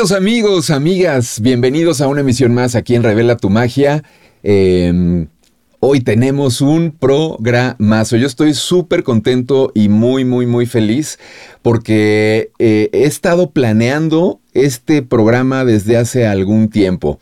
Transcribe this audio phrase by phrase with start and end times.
[0.00, 4.02] Amigos, amigas, bienvenidos a una emisión más aquí en Revela tu Magia.
[4.42, 5.26] Em,
[5.80, 8.16] hoy tenemos un programazo.
[8.16, 11.18] Yo estoy súper contento y muy, muy, muy feliz
[11.62, 17.18] porque eh, he estado planeando este programa desde hace algún tiempo.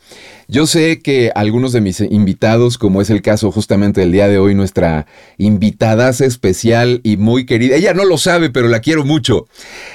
[0.47, 4.39] Yo sé que algunos de mis invitados, como es el caso justamente del día de
[4.39, 5.05] hoy, nuestra
[5.37, 9.47] invitada especial y muy querida, ella no lo sabe, pero la quiero mucho.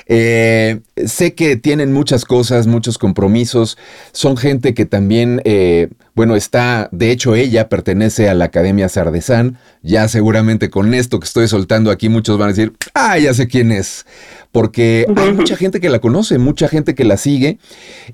[0.06, 3.76] Eh, sé que tienen muchas cosas, muchos compromisos,
[4.12, 9.58] son gente que también, eh, bueno, está, de hecho ella pertenece a la Academia Sardesán,
[9.82, 13.48] ya seguramente con esto que estoy soltando aquí muchos van a decir, ah, ya sé
[13.48, 14.04] quién es
[14.54, 17.58] porque hay mucha gente que la conoce, mucha gente que la sigue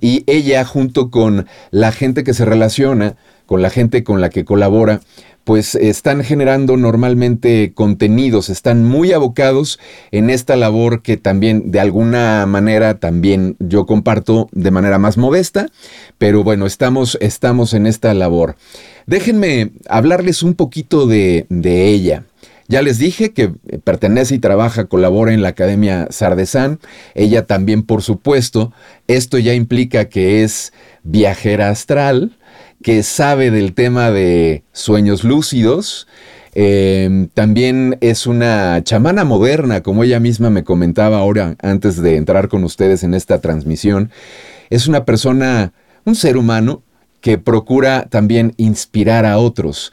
[0.00, 4.46] y ella junto con la gente que se relaciona, con la gente con la que
[4.46, 5.02] colabora,
[5.45, 9.79] pues están generando normalmente contenidos, están muy abocados
[10.10, 15.68] en esta labor que también de alguna manera también yo comparto de manera más modesta,
[16.18, 18.57] pero bueno, estamos, estamos en esta labor.
[19.07, 22.24] Déjenme hablarles un poquito de, de ella.
[22.71, 23.49] Ya les dije que
[23.83, 26.79] pertenece y trabaja, colabora en la Academia Sardesán.
[27.16, 28.73] Ella también, por supuesto.
[29.09, 32.38] Esto ya implica que es viajera astral,
[32.82, 36.06] que sabe del tema de sueños lúcidos.
[36.54, 42.48] Em, también es una chamana moderna, como ella misma me comentaba ahora antes de entrar
[42.48, 44.10] con ustedes en esta transmisión.
[44.68, 45.72] Es una persona,
[46.04, 46.82] un ser humano
[47.20, 49.92] que procura también inspirar a otros.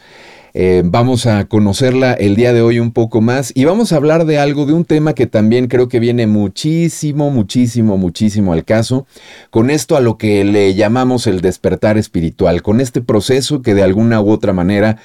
[0.59, 4.25] Eh, vamos a conocerla el día de hoy un poco más y vamos a hablar
[4.25, 9.05] de algo, de un tema que también creo que viene muchísimo, muchísimo, muchísimo al caso,
[9.51, 13.83] con esto a lo que le llamamos el despertar espiritual, con este proceso que de
[13.83, 14.97] alguna u otra manera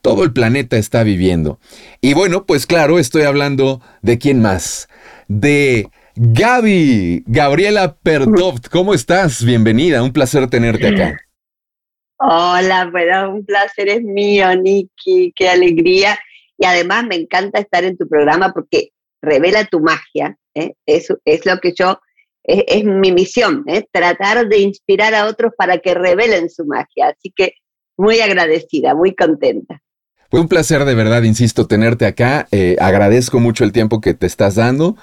[0.00, 1.58] todo el planeta está viviendo.
[2.00, 4.88] Y bueno, pues claro, estoy hablando de quién más,
[5.28, 5.90] de...
[6.20, 9.44] Gaby, Gabriela Perdoft, ¿cómo estás?
[9.44, 11.27] Bienvenida, un placer tenerte acá.
[12.20, 16.18] Hola, bueno, un placer es mío, Niki, qué alegría.
[16.56, 18.90] Y además me encanta estar en tu programa porque
[19.22, 20.36] revela tu magia.
[20.54, 20.74] ¿eh?
[20.84, 22.00] Es, es lo que yo,
[22.42, 23.86] es, mi misión, ¿eh?
[23.92, 27.08] tratar de inspirar a otros para que revelen su magia.
[27.08, 27.52] Así que
[27.96, 29.80] muy agradecida, muy contenta.
[30.30, 32.48] Fue un placer de verdad, insisto, tenerte acá.
[32.50, 34.94] Eh, agradezco mucho el tiempo que te estás dando.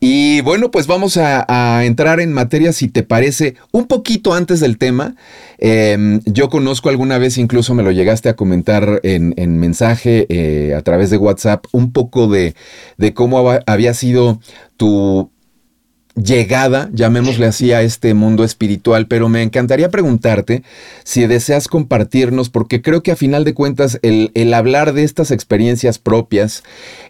[0.00, 4.78] Y bueno, pues vamos a, entrar en materia, si te parece, un poquito antes del
[4.78, 5.14] tema.
[5.58, 10.82] Em, yo conozco alguna vez, incluso me lo llegaste a comentar en, mensaje eh, a
[10.82, 12.56] través de WhatsApp, un poco de,
[12.98, 14.40] de cómo había sido
[14.76, 15.30] tu
[16.14, 20.62] llegada, llamémosle así, a este mundo espiritual, pero me encantaría preguntarte
[21.04, 25.30] si deseas compartirnos, porque creo que a final de cuentas el, el hablar de estas
[25.30, 26.62] experiencias propias,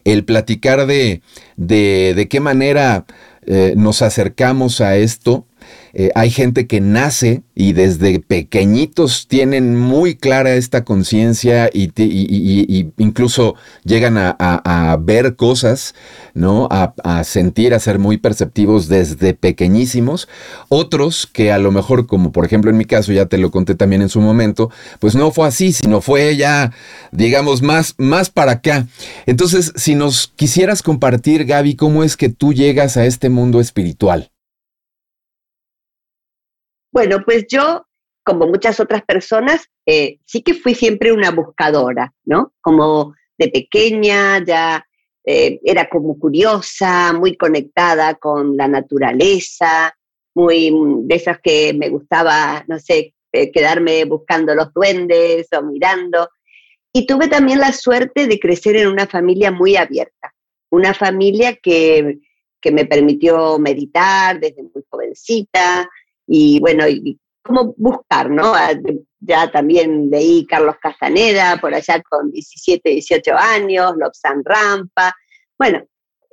[0.05, 1.23] el platicar de,
[1.57, 3.05] de, de qué manera
[3.45, 5.47] eh, nos acercamos a esto,
[5.95, 11.93] eh, hay gente que nace y desde pequeñitos tienen muy clara esta conciencia y,
[12.97, 15.95] incluso llegan a, ver cosas,
[16.35, 16.69] ¿no?
[16.71, 20.29] A, sentir, a ser muy perceptivos desde pequeñísimos.
[20.69, 23.75] Otros que a lo mejor, como por ejemplo en mi caso, ya te lo conté
[23.75, 26.73] también en su momento, pues no fue así, sino fue ya,
[27.11, 28.87] digamos, más, más para acá.
[29.27, 34.33] Entonces, si nos quisieras compartir, Gaby, cómo es que tú llegas a este mundo espiritual.
[36.93, 37.87] Bueno, pues yo,
[38.23, 42.53] como muchas otras personas, eh, sí que fui siempre una buscadora, ¿no?
[42.61, 44.87] Como de pequeña ya
[45.25, 49.97] eh, era como curiosa, muy conectada con la naturaleza,
[50.35, 50.71] muy
[51.05, 56.29] de esas que me gustaba, no sé, eh, quedarme buscando los duendes o mirando.
[56.93, 60.35] Y tuve también la suerte de crecer en una familia muy abierta,
[60.71, 62.19] una familia que,
[62.61, 65.89] que me permitió meditar desde muy jovencita,
[66.27, 66.85] y bueno,
[67.43, 68.55] cómo buscar, ¿no?
[68.55, 68.73] Ah,
[69.21, 75.15] ya también leí Carlos Castaneda por allá con 17, 18 años, Lobsan Rampa,
[75.59, 75.85] bueno,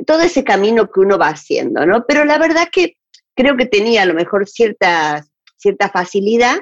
[0.06, 2.06] todo ese camino que uno va haciendo, ¿no?
[2.08, 2.96] Pero la verdad que
[3.36, 5.26] creo que tenía a lo mejor cierta,
[5.56, 6.58] cierta facilidad,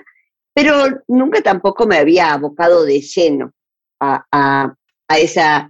[0.53, 3.53] pero nunca tampoco me había abocado de lleno
[3.99, 5.69] a, a, esa,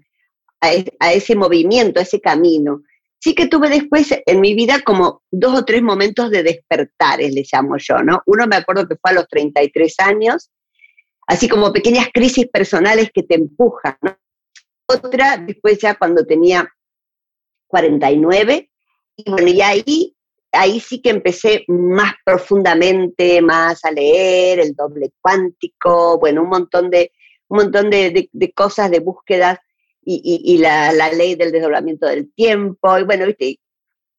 [0.59, 2.81] a, ese movimiento, a ese camino
[3.19, 7.43] sí que tuve después en mi vida como dos o tres momentos de despertares, le
[7.51, 8.21] llamo yo, ¿no?
[8.25, 10.51] Uno me acuerdo que fue a los 33 años,
[11.27, 14.17] así como pequeñas crisis personales que te empujan, ¿no?
[14.89, 16.69] Otra después ya cuando tenía
[17.67, 18.69] 49,
[19.17, 20.15] y bueno, y ahí,
[20.53, 26.89] ahí sí que empecé más profundamente, más a leer, el doble cuántico, bueno, un montón
[26.89, 27.11] de,
[27.49, 29.59] un montón de, de cosas, de búsquedas
[30.09, 33.59] y, la, ley del desdoblamiento del tiempo, y bueno, ¿viste?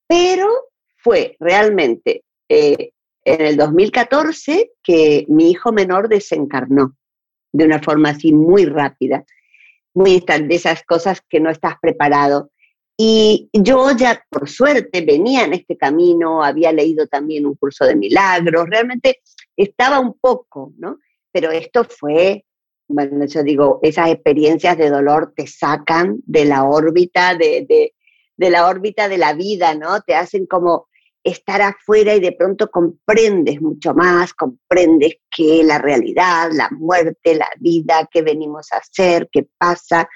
[0.07, 0.49] pero
[0.97, 2.91] fue realmente eh,
[3.25, 6.95] en el 2014 que mi hijo menor desencarnó
[7.53, 9.25] de una forma así muy rápida,
[9.95, 12.51] muy de esas cosas que no estás preparado.
[12.97, 17.97] Y yo ya, por suerte, venía en este camino, había leído también un curso de
[17.97, 19.21] milagros, realmente
[19.57, 20.99] estaba un poco, ¿no?
[21.33, 22.45] Pero esto fue,
[22.89, 27.93] bueno, yo digo, esas experiencias de dolor te sacan de la órbita de,
[28.37, 30.01] de, la órbita de la vida, ¿no?
[30.01, 30.89] Te hacen como
[31.23, 37.49] estar afuera y de pronto comprendes mucho más, comprendes que la realidad, la muerte, la
[37.59, 40.09] vida, qué venimos a hacer, qué pasa.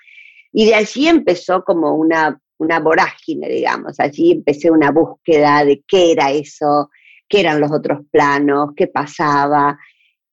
[0.51, 4.01] Y de allí empezó como una, una vorágine, digamos.
[4.01, 6.91] Allí empecé una búsqueda de qué era eso,
[7.29, 9.79] qué eran los otros planos, qué pasaba.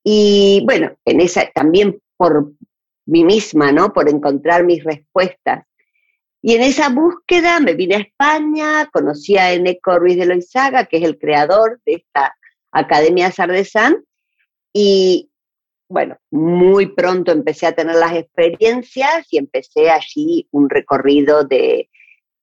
[0.03, 2.51] Y bueno, en esa también por
[3.05, 3.93] mí misma, ¿no?
[3.93, 5.63] Por encontrar mis respuestas
[6.41, 10.97] y en esa búsqueda me vine a España, conocí a Eneco Ruiz de Loizaga, que
[10.97, 12.35] es el creador de esta
[12.71, 13.97] Academia Sardesán,
[14.71, 15.29] y
[15.89, 21.89] bueno, muy pronto empecé a tener las experiencias y empecé allí un recorrido de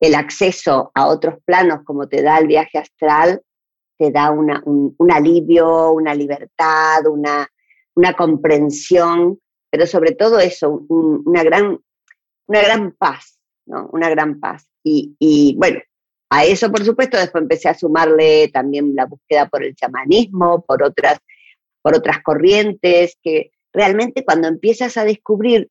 [0.01, 3.41] el acceso a otros planos como te da el viaje astral,
[3.97, 7.49] te da una, un, alivio, una libertad, una,
[7.95, 9.41] una comprensión,
[9.77, 11.79] pero sobre todo eso, una, gran,
[12.47, 14.67] una gran paz una gran paz.
[14.83, 15.81] Y, bueno,
[16.31, 20.83] a eso, por supuesto, después empecé a sumarle también la búsqueda por el chamanismo, por
[20.83, 21.19] otras,
[21.83, 25.69] por otras corrientes, que realmente cuando empiezas a descubrir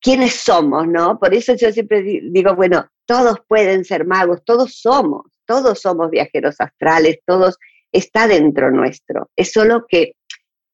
[0.00, 1.20] quiénes somos, ¿no?
[1.20, 6.56] Por eso yo siempre digo, bueno, todos pueden ser magos, todos somos, todos somos viajeros
[6.58, 7.56] astrales, todos
[7.92, 9.30] está dentro nuestro.
[9.36, 10.16] Es solo que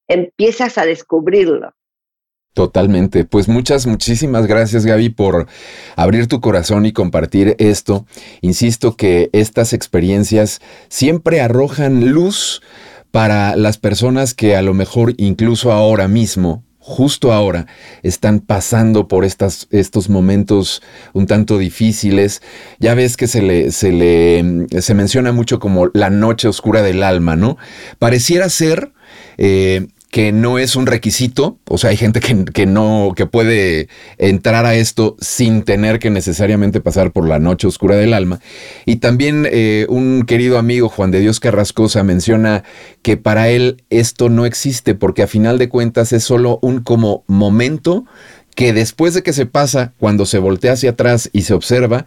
[0.09, 1.75] empiezas a descubrirlo.
[2.53, 3.25] Totalmente.
[3.25, 5.47] Pues muchas, muchísimas gracias Gaby por
[5.95, 8.07] abrir tu corazón y compartir esto.
[8.41, 12.61] Insisto que estas experiencias siempre arrojan luz
[13.13, 17.67] para las personas que a lo mejor incluso ahora mismo, justo ahora,
[18.03, 20.83] están pasando por estas, estos momentos
[21.13, 22.43] un tanto difíciles.
[22.81, 27.05] Ya ves que se le, se le se menciona mucho como la noche oscura del
[27.05, 27.59] alma, ¿no?
[28.01, 28.93] Pareciera ser
[29.39, 34.67] eh, que no es un requisito, o sea, hay gente que, no, que puede entrar
[34.67, 38.41] a esto sin tener que necesariamente pasar por la noche oscura del alma.
[38.87, 42.65] Y también eh, un querido amigo, Juan de Dios Carrascosa, menciona
[43.03, 47.23] que para él esto no existe porque a final de cuentas es solo un como
[47.29, 48.05] momento
[48.57, 52.07] que después de que se pasa, cuando se voltea hacia atrás y se observa,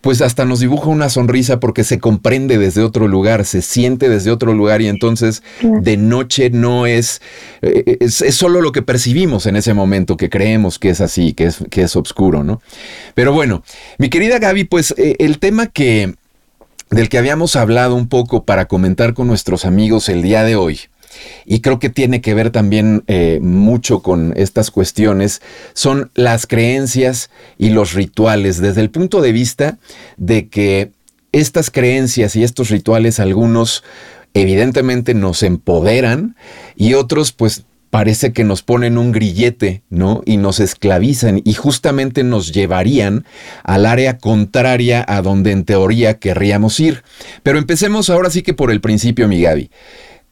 [0.00, 4.30] pues hasta nos dibuja una sonrisa porque se comprende desde otro lugar, se siente desde
[4.30, 7.20] otro lugar y entonces de noche no es,
[7.62, 11.44] eh, es, solo lo que percibimos en ese momento, que creemos que es así, que
[11.44, 12.62] es, que es oscuro, ¿no?
[13.14, 13.62] Pero bueno,
[13.98, 16.14] mi querida Gaby, pues eh, el tema que
[16.90, 20.80] del que habíamos hablado un poco para comentar con nuestros amigos el día de hoy,
[21.44, 25.42] y creo que tiene que ver también eh, mucho con estas cuestiones,
[25.72, 29.78] son las creencias y los rituales, desde el punto de vista
[30.16, 30.90] de que
[31.32, 33.84] estas creencias y estos rituales, algunos
[34.34, 36.36] evidentemente nos empoderan
[36.76, 40.22] y otros pues parece que nos ponen un grillete, ¿no?
[40.24, 43.26] Y nos esclavizan y justamente nos llevarían
[43.64, 47.02] al área contraria a donde en teoría querríamos ir.
[47.42, 49.70] Pero empecemos ahora sí que por el principio, mi Gaby.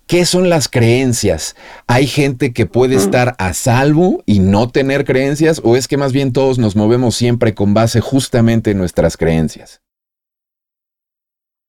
[0.08, 1.54] ¿Qué son las creencias?
[1.86, 5.60] ¿Hay gente que puede estar a salvo y no tener creencias?
[5.62, 9.82] ¿O es que más bien todos nos movemos siempre con base justamente en nuestras creencias?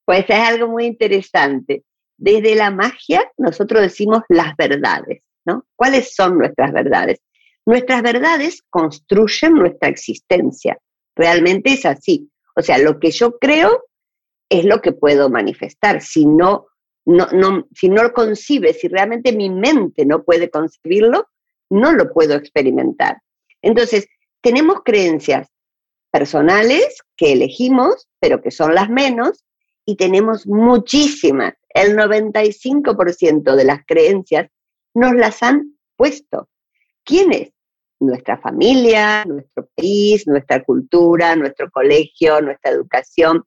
[0.06, 1.84] Pues es algo muy interesante.
[2.18, 5.66] Desde la magia nosotros decimos las verdades, ¿no?
[5.76, 7.20] ¿Cuáles son nuestras verdades?
[7.66, 10.80] Nuestras verdades construyen nuestra existencia.
[11.14, 12.32] Realmente es así.
[12.56, 13.84] O sea, lo que yo creo
[14.48, 16.02] es lo que puedo manifestar.
[16.02, 16.69] Si no
[17.10, 21.28] no, si no lo concibe, si realmente mi mente no puede concebirlo,
[21.70, 23.22] no lo puedo experimentar.
[23.62, 24.08] Entonces,
[24.42, 25.50] tenemos creencias
[26.12, 29.44] personales que elegimos, pero que son las menos,
[29.86, 31.56] y tenemos muchísimas.
[31.70, 34.50] El 95% de las creencias
[34.94, 36.48] nos las han puesto.
[37.04, 37.52] ¿Quiénes?
[38.00, 43.44] Nuestra familia, nuestro país, nuestra cultura, nuestro colegio, nuestra educación,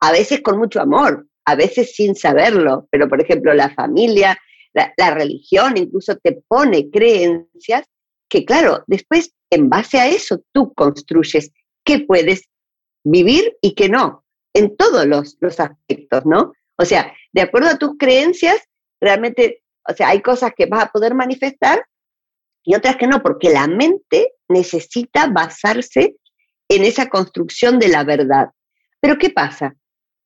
[0.00, 4.38] a veces con mucho amor, a veces sin saberlo, pero por ejemplo la familia,
[4.74, 7.86] la, religión incluso te pone creencias
[8.28, 11.50] que claro, después en base a eso tú construyes
[11.84, 12.42] qué puedes
[13.02, 16.52] vivir y qué no, en todos los, los aspectos, ¿no?
[16.76, 18.60] O sea, de acuerdo a tus creencias,
[19.00, 21.82] realmente, o sea, hay cosas que vas a poder manifestar
[22.62, 26.16] y otras que no, porque la mente necesita basarse
[26.68, 28.50] en esa construcción de la verdad.
[29.00, 29.77] Pero ¿qué pasa?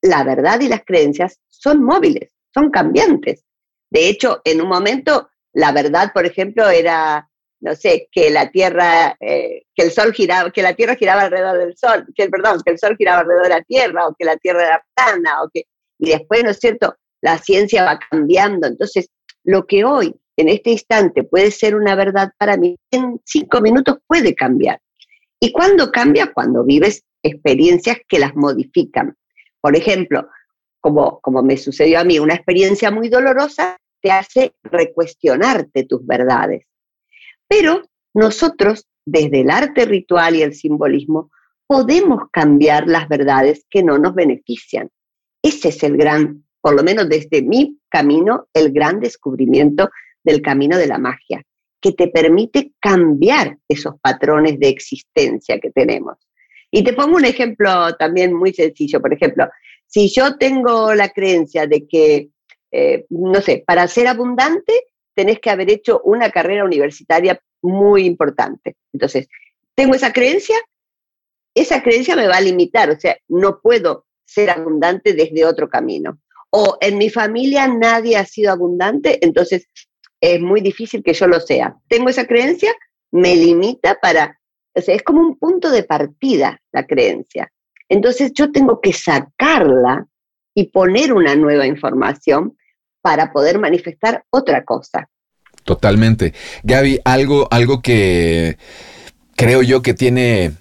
[0.03, 2.31] La verdad y las creencias son móviles.
[2.55, 3.45] son cambiantes.
[3.91, 7.31] De hecho, en un momento, la verdad, por ejemplo, era,
[7.61, 11.59] no sé, que la Tierra, eh, que el Sol giraba, que la Tierra giraba alrededor
[11.59, 14.37] del Sol, que, perdón, que el Sol giraba alrededor de la Tierra, o que la
[14.37, 15.65] Tierra era plana, o que,
[15.99, 18.67] y después, ¿no es cierto?, la ciencia va cambiando.
[18.67, 19.09] Entonces,
[19.45, 23.99] lo que hoy, en este instante, puede ser una verdad para mí, en cinco minutos
[24.07, 24.81] puede cambiar.
[25.41, 26.33] ¿Y cuándo cambia?
[26.33, 29.17] Cuando vives experiencias que las modifican.
[29.63, 30.29] Por ejemplo,
[30.81, 36.67] como, como me sucedió a mí, una experiencia muy dolorosa te hace recuestionarte tus verdades.
[37.49, 41.31] Pero nosotros, desde el arte ritual y el simbolismo,
[41.67, 44.91] podemos cambiar las verdades que no nos benefician.
[45.41, 49.89] Ese es el gran, por lo menos desde mi camino, el gran descubrimiento
[50.25, 51.43] del camino de la magia,
[51.81, 56.17] que te permite cambiar esos patrones de existencia que tenemos.
[56.75, 59.01] Y te pongo un ejemplo también muy sencillo.
[59.01, 59.47] Por ejemplo,
[59.87, 62.31] si yo tengo la creencia de que,
[62.73, 64.73] eh, no sé, para ser abundante
[65.15, 68.77] tenés que haber hecho una carrera universitaria muy importante.
[68.95, 69.29] Entonces,
[69.75, 70.57] tengo esa creencia,
[71.55, 76.21] esa creencia me va a limitar, o sea, no puedo ser abundante desde otro camino.
[76.49, 79.69] O en mi familia nadie ha sido abundante, entonces
[80.23, 81.77] es muy difícil que yo lo sea.
[81.89, 82.75] Tengo esa creencia,
[83.11, 84.41] me limita para
[84.75, 87.51] o sea, es como un punto de partida la creencia.
[87.89, 90.07] Entonces yo tengo que sacarla
[90.55, 92.57] y poner una nueva información
[93.03, 95.09] para poder manifestar otra cosa.
[95.65, 96.35] Totalmente.
[96.63, 98.57] Gaby, algo, algo que
[99.37, 100.53] creo yo que tiene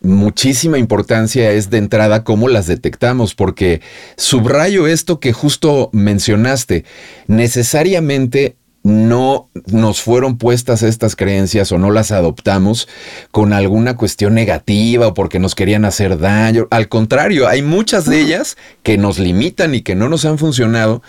[0.00, 3.80] muchísima importancia es de entrada cómo las detectamos, porque
[4.16, 6.84] subrayo esto que justo mencionaste,
[7.28, 12.88] necesariamente no nos fueron puestas estas creencias o no las adoptamos
[13.30, 16.66] con alguna cuestión negativa o porque nos querían hacer daño.
[16.70, 21.02] Al contrario, hay muchas de ellas que nos limitan y que no nos han funcionado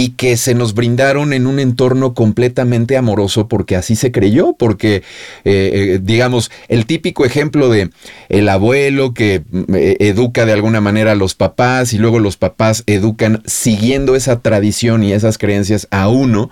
[0.00, 4.94] y que se nos brindaron en un entorno completamente amoroso porque así se creyó, porque
[4.96, 5.02] eh,
[5.44, 7.90] eh, digamos, el típico ejemplo de
[8.30, 12.38] el abuelo que mm, eh, educa de alguna manera a los papás y luego los
[12.38, 16.48] papás educan siguiendo esa tradición y esas creencias a uno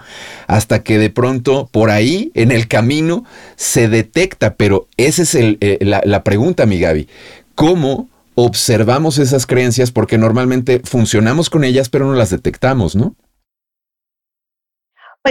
[0.47, 3.25] hasta que de pronto por ahí en el camino
[3.57, 7.09] se detecta, pero esa es la, la pregunta, mi Gaby,
[7.55, 13.17] ¿cómo observamos esas creencias porque normalmente funcionamos con ellas pero no las detectamos, ¿no?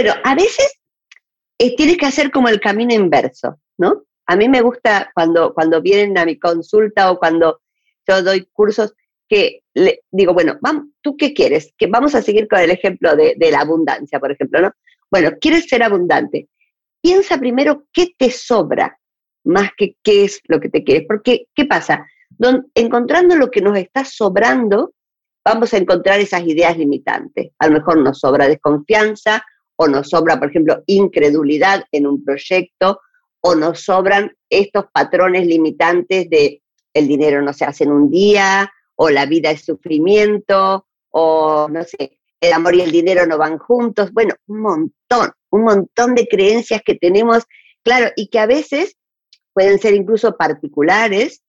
[0.00, 0.80] Bueno, a veces
[1.58, 4.04] eh, tienes que hacer como el camino inverso, ¿no?
[4.26, 7.62] A mí me gusta cuando, cuando vienen a mi consulta o cuando
[8.06, 8.94] yo doy cursos
[9.28, 11.74] que le digo, bueno, vamos, ¿tú qué quieres?
[11.76, 14.70] Que vamos a seguir con el ejemplo de, la abundancia, por ejemplo, ¿no?
[15.10, 16.48] Bueno, ¿quieres ser abundante?
[17.02, 19.00] Piensa primero qué te sobra
[19.42, 21.06] más que qué es lo que te quieres.
[21.08, 22.06] Porque, ¿qué pasa?
[22.76, 24.92] encontrando lo que nos está sobrando,
[25.44, 27.50] vamos a encontrar esas ideas limitantes.
[27.58, 29.44] A lo mejor nos sobra desconfianza
[29.80, 33.00] o nos sobra, por ejemplo, incredulidad en un proyecto,
[33.40, 38.72] o nos sobran estos patrones limitantes de el dinero no se hace en un día,
[38.96, 43.58] o la vida es sufrimiento, o no sé, el amor y el dinero no van
[43.58, 44.12] juntos.
[44.12, 47.44] Bueno, un montón, un montón de creencias que tenemos,
[47.84, 48.96] claro, y que a veces
[49.52, 51.42] pueden ser incluso particulares,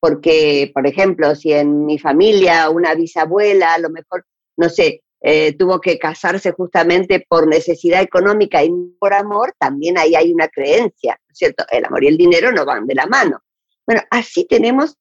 [0.00, 4.26] porque, por ejemplo, si en mi familia una bisabuela, a lo mejor,
[4.56, 10.14] no sé, eh, tuvo que casarse justamente por necesidad económica y por amor, también ahí
[10.14, 11.64] hay una creencia, ¿cierto?
[11.70, 13.42] El amor y el dinero no van de la mano.
[13.86, 14.96] Bueno, así tenemos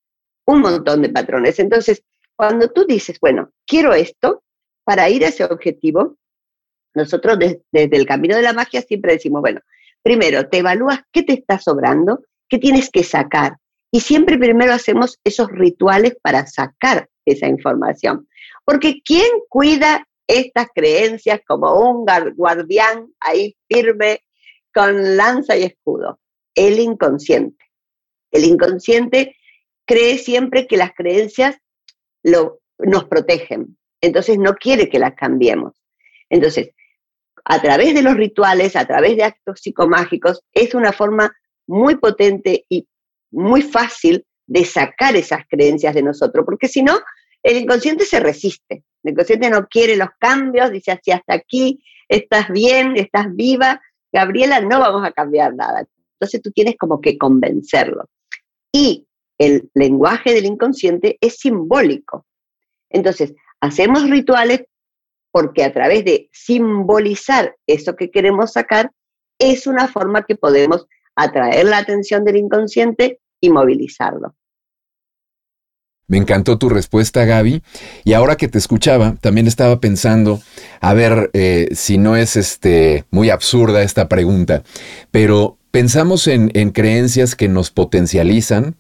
[0.45, 1.60] un montón de patrones.
[1.60, 2.03] Entonces,
[2.36, 4.43] cuando tú dices, bueno, quiero esto,
[4.84, 6.17] para ir a ese objetivo,
[6.93, 9.60] nosotros desde el camino de la magia siempre decimos, bueno,
[10.01, 13.57] primero te evalúas qué te está sobrando, qué tienes que sacar.
[13.91, 18.27] Y siempre primero hacemos esos rituales para sacar esa información.
[18.65, 22.05] Porque ¿quién cuida estas creencias como un
[22.36, 24.19] guardián ahí firme
[24.74, 26.19] con lanza y escudo?
[26.55, 27.63] El inconsciente.
[28.31, 29.36] El inconsciente
[29.86, 31.57] cree siempre que las creencias
[32.24, 35.74] lo, nos protegen, entonces no quiere que las cambiemos.
[36.29, 36.72] Entonces,
[37.45, 41.31] a través de los rituales, a través de actos psicomágicos, es una forma
[41.67, 42.88] muy potente y
[43.31, 47.00] muy fácil de sacar esas creencias de nosotros, porque si no,
[47.46, 48.84] el inconsciente se resiste.
[49.04, 53.80] El inconsciente no quiere los cambios, dice así hasta aquí, estás bien, estás viva.
[54.12, 55.86] Gabriela, no vamos a cambiar nada.
[56.14, 58.10] Entonces tú tienes como que convencerlo.
[58.72, 59.06] Y
[59.38, 62.25] el lenguaje del inconsciente es simbólico.
[62.90, 64.64] Entonces, hacemos rituales
[65.32, 68.92] porque a través de simbolizar eso que queremos sacar,
[69.38, 74.34] es una forma que podemos atraer la atención del inconsciente y movilizarlo.
[76.08, 77.64] Me encantó tu respuesta, Gaby.
[78.04, 80.40] Y ahora que te escuchaba, también estaba pensando,
[80.80, 84.64] a ver eh, si no es este muy absurda esta pregunta,
[85.10, 88.76] pero pensamos en, en creencias que nos potencializan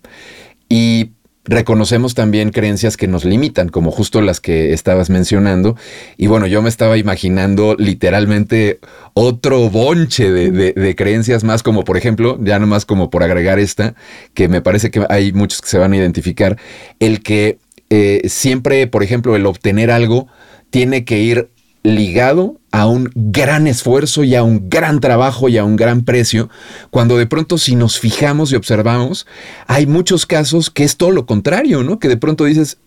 [0.69, 1.14] y
[1.45, 5.77] reconocemos también creencias que nos limitan, como justo las que estabas mencionando.
[6.17, 8.79] Y bueno, yo me estaba imaginando literalmente
[9.13, 13.95] otro bonche de, creencias más, como por ejemplo, ya nomás como por agregar esta,
[14.33, 16.57] que me parece que hay muchos que se van a identificar,
[16.99, 17.59] el que
[17.89, 20.27] eh, siempre, por ejemplo, el obtener algo
[20.71, 21.49] tiene que ir
[21.85, 26.49] ligado a un gran esfuerzo y a un gran trabajo y a un gran precio,
[26.89, 29.25] cuando de pronto si nos fijamos y observamos,
[29.67, 31.99] hay muchos casos que es todo lo contrario, ¿no?
[31.99, 32.77] Que de pronto dices,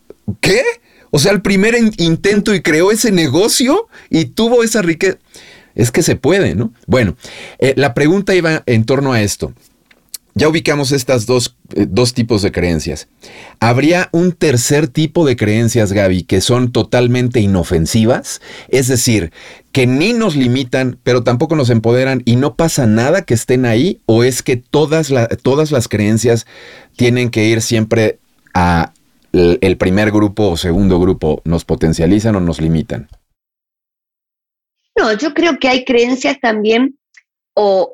[0.40, 0.62] ¿qué?
[1.10, 5.18] O sea, el primer intento y creó ese negocio y tuvo esa riqueza.
[5.74, 6.72] Es que se puede, ¿no?
[6.86, 7.16] Bueno,
[7.60, 9.52] eh, la pregunta iba en torno a esto.
[10.38, 13.08] Ya ubicamos estas dos, eh, dos, tipos de creencias.
[13.58, 18.40] ¿Habría un tercer tipo de creencias, Gaby, que son totalmente inofensivas?
[18.68, 19.32] Es decir,
[19.72, 24.00] que ni nos limitan, pero tampoco nos empoderan y no pasa nada que estén ahí,
[24.06, 26.46] o es que todas, todas las creencias
[26.94, 28.20] tienen que ir siempre
[28.54, 28.92] a
[29.32, 33.08] el primer grupo o segundo grupo, nos potencializan o nos limitan.
[34.96, 36.96] No, yo creo que hay creencias también
[37.54, 37.92] o,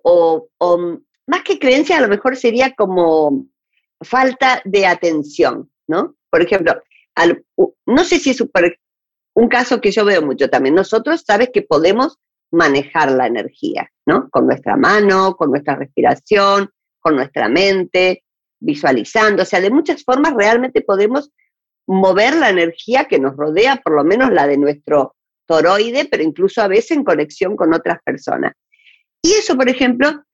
[0.58, 3.46] o, más que creencia, a lo mejor sería como
[4.00, 6.16] falta de atención, ¿no?
[6.30, 6.82] Por ejemplo,
[7.86, 8.42] no sé si es
[9.34, 10.74] un caso que yo veo mucho también.
[10.74, 12.18] Nosotros, sabes que podemos
[12.50, 14.28] manejar la energía, ¿no?
[14.30, 18.24] Con nuestra mano, con nuestra respiración, con nuestra mente,
[18.60, 19.42] visualizando.
[19.42, 21.30] O sea, de muchas formas realmente podemos
[21.86, 25.16] mover la energía que nos rodea, por lo menos la de nuestro
[25.46, 28.52] toroide, pero incluso a veces en conexión con otras personas.
[29.22, 30.24] Y eso, por ejemplo,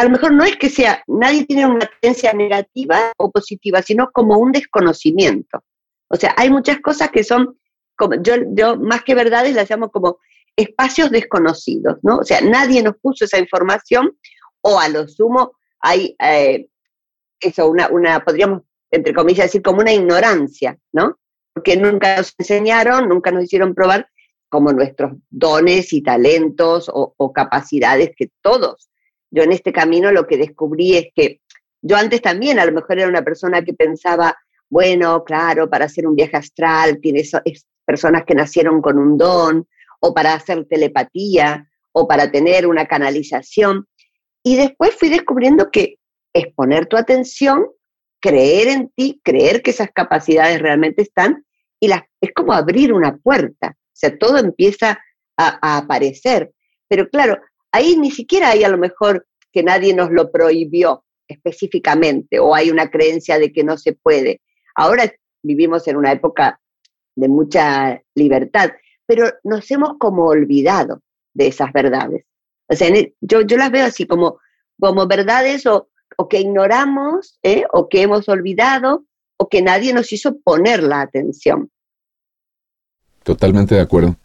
[0.00, 4.10] a lo mejor no es que sea, nadie tiene una creencia negativa o positiva, sino
[4.10, 5.62] como un desconocimiento.
[6.08, 7.58] O sea, hay muchas cosas que son,
[7.96, 10.16] como, yo, yo más que verdades las llamo como
[10.56, 12.16] espacios desconocidos, ¿no?
[12.16, 14.16] O sea, nadie nos puso esa información
[14.62, 16.68] o a lo sumo hay eh,
[17.38, 21.18] eso, una, una, podríamos, entre comillas, decir como una ignorancia, ¿no?
[21.52, 24.08] Porque nunca nos enseñaron, nunca nos hicieron probar
[24.48, 28.89] como nuestros dones y talentos o capacidades que todos
[29.30, 31.40] yo en este camino lo que descubrí es que
[31.82, 34.36] yo antes también a lo mejor era una persona que pensaba,
[34.68, 37.32] bueno, claro, para hacer un viaje astral tienes
[37.84, 39.66] personas que nacieron con un don,
[40.00, 43.86] o para hacer telepatía, o para tener una canalización.
[44.42, 45.96] Y después fui descubriendo que
[46.32, 47.66] es poner tu atención,
[48.20, 51.44] creer en ti, creer que esas capacidades realmente están,
[51.80, 53.76] y las, es como abrir una puerta.
[53.76, 54.98] O sea, todo empieza
[55.36, 56.52] a aparecer.
[56.88, 57.40] Pero claro,
[57.72, 62.70] ahí ni siquiera hay a lo mejor que nadie nos lo prohibió específicamente o hay
[62.70, 64.40] una creencia de que no se puede.
[64.74, 66.60] Ahora vivimos en una época
[67.16, 68.70] de mucha libertad,
[69.06, 71.02] pero nos hemos como olvidado
[71.34, 72.24] de esas verdades.
[72.68, 72.88] O sea,
[73.20, 74.38] yo, yo las veo así como,
[74.78, 77.64] como verdades o, o que ignoramos ¿eh?
[77.72, 79.04] o que hemos olvidado
[79.36, 81.70] o que nadie nos hizo poner la atención.
[83.22, 84.16] Totalmente de acuerdo.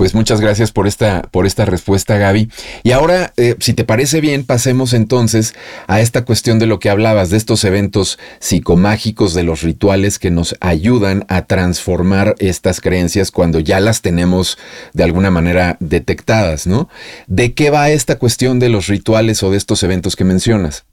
[0.00, 2.50] Pues muchas gracias por esta, por esta respuesta, Gaby.
[2.84, 5.54] Y ahora, eh, si te parece bien, pasemos entonces
[5.88, 10.30] a esta cuestión de lo que hablabas, de estos eventos psicomágicos, de los rituales que
[10.30, 14.56] nos ayudan a transformar estas creencias cuando ya las tenemos
[14.94, 16.88] de alguna manera detectadas, ¿no?
[17.26, 20.86] ¿De qué va esta cuestión de los rituales o de estos eventos que mencionas?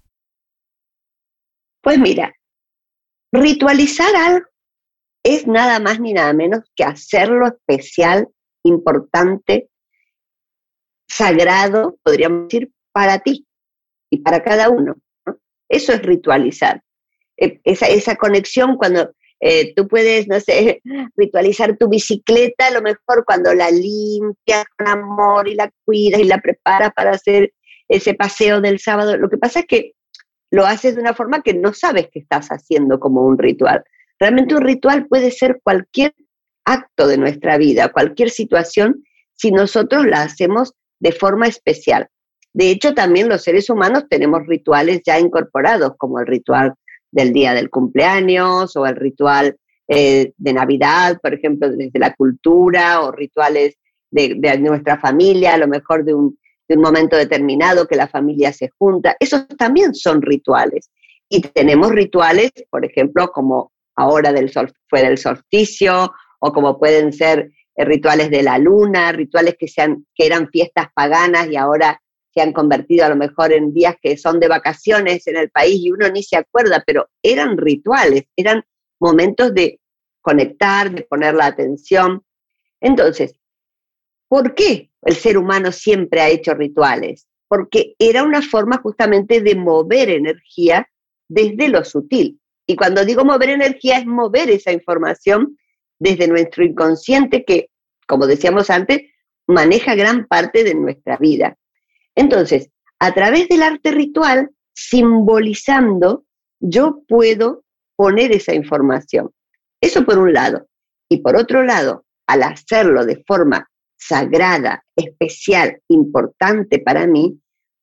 [1.82, 2.34] Pues mira,
[3.32, 4.46] ritualizar algo
[5.24, 8.28] es nada más ni nada menos que hacerlo especial
[8.64, 9.70] importante,
[11.08, 13.48] sagrado, podríamos decir, para ti
[14.10, 14.96] y para cada uno.
[15.70, 16.82] Eso es ritualizar.
[17.38, 20.82] E, esa, esa conexión cuando eh, tú puedes, no sé,
[21.16, 26.26] ritualizar tu bicicleta, a lo mejor cuando la limpias con amor y la cuidas y
[26.26, 27.54] la preparas para hacer
[27.88, 29.18] ese paseo del sábado.
[29.18, 29.94] Lo que pasa es que
[30.52, 33.84] lo haces de una forma que no sabes que estás haciendo como un ritual.
[34.20, 36.16] Realmente un ritual puede ser cualquier
[36.68, 39.04] acto de nuestra vida, cualquier situación,
[39.34, 42.10] si nosotros la hacemos de forma especial.
[42.54, 46.74] De hecho, también los seres humanos tenemos rituales ya incorporados, como el ritual
[47.12, 49.56] del día del cumpleaños o el ritual
[49.88, 53.78] eh, de Navidad, por ejemplo, desde la cultura o rituales
[54.12, 56.38] de, nuestra familia, a lo mejor de un,
[56.76, 59.16] momento determinado que la familia se junta.
[59.22, 60.90] Esos también son rituales.
[61.30, 67.14] Y tenemos rituales, por ejemplo, como ahora del sol, fue del solsticio o como pueden
[67.14, 72.02] ser eh, rituales de la luna, rituales que, sean, que eran fiestas paganas y ahora
[72.34, 75.80] se han convertido a lo mejor en días que son de vacaciones en el país
[75.80, 78.64] y uno ni se acuerda, pero eran rituales, eran
[79.00, 79.80] momentos de
[80.22, 82.24] conectar, de poner la atención.
[82.82, 83.40] Entonces,
[84.28, 87.28] ¿por qué el ser humano siempre ha hecho rituales?
[87.48, 90.90] Porque era una forma justamente de mover energía
[91.28, 92.40] desde lo sutil.
[92.68, 95.58] Y cuando digo mover energía es mover esa información
[96.00, 97.70] desde nuestro inconsciente que,
[98.08, 99.02] como decíamos antes,
[99.48, 101.58] maneja gran parte de nuestra vida.
[102.16, 106.26] Entonces, a través del arte ritual, simbolizando,
[106.60, 107.64] yo puedo
[107.96, 109.32] poner esa información.
[109.82, 110.68] Eso por un lado.
[111.10, 117.40] Y por otro lado, al hacerlo de forma sagrada, especial, importante para mí,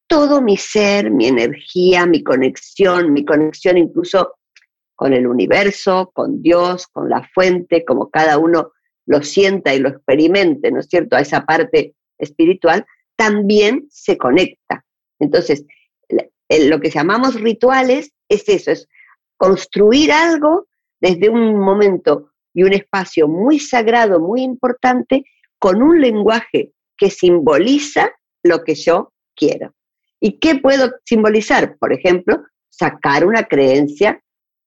[0.06, 4.34] todo mi ser, mi energía, mi conexión, mi conexión incluso
[4.94, 8.72] con el universo, con Dios, con la fuente, como cada uno
[9.06, 14.84] lo sienta y lo experimente, ¿no es cierto?, a esa parte espiritual, también se conecta.
[15.18, 15.64] Entonces,
[16.08, 18.88] lo que llamamos rituales es eso, es
[19.36, 20.66] construir algo
[21.00, 25.24] desde un momento y un espacio muy sagrado, muy importante,
[25.58, 29.74] con un lenguaje que simboliza lo que yo quiero.
[30.20, 31.76] ¿Y qué puedo simbolizar?
[31.78, 34.22] Por ejemplo, sacar una creencia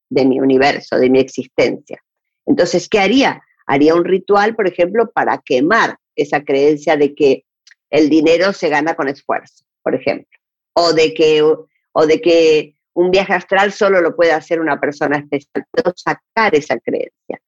[0.10, 2.02] de mi universo, de mi existencia.
[2.46, 3.42] Entonces, ¿qué haría?
[3.66, 7.46] Haría un ritual, por ejemplo, para quemar esa creencia de que
[7.90, 10.38] el dinero se gana con esfuerzo, por ejemplo,
[10.74, 15.18] o de que, o de que un viaje astral solo lo puede hacer una persona
[15.18, 15.66] especial.
[15.72, 17.40] Puedo sacar esa creencia.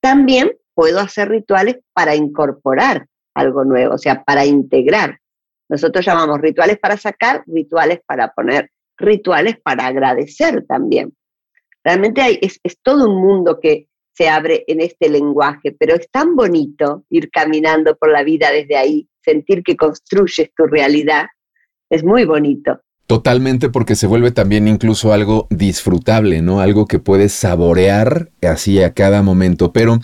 [0.00, 5.18] También puedo hacer rituales para incorporar algo nuevo, o sea, para integrar.
[5.68, 11.16] Nosotros llamamos rituales para sacar, rituales para poner, rituales para agradecer también.
[11.84, 16.08] Realmente hay, es, es todo un mundo que se abre en este lenguaje, pero es
[16.10, 21.26] tan bonito ir caminando por la vida desde ahí, sentir que construyes tu realidad,
[21.90, 22.80] es muy bonito.
[23.06, 26.60] Totalmente porque se vuelve también incluso algo disfrutable, ¿no?
[26.60, 29.72] Algo que puedes saborear así a cada momento.
[29.72, 29.98] Pero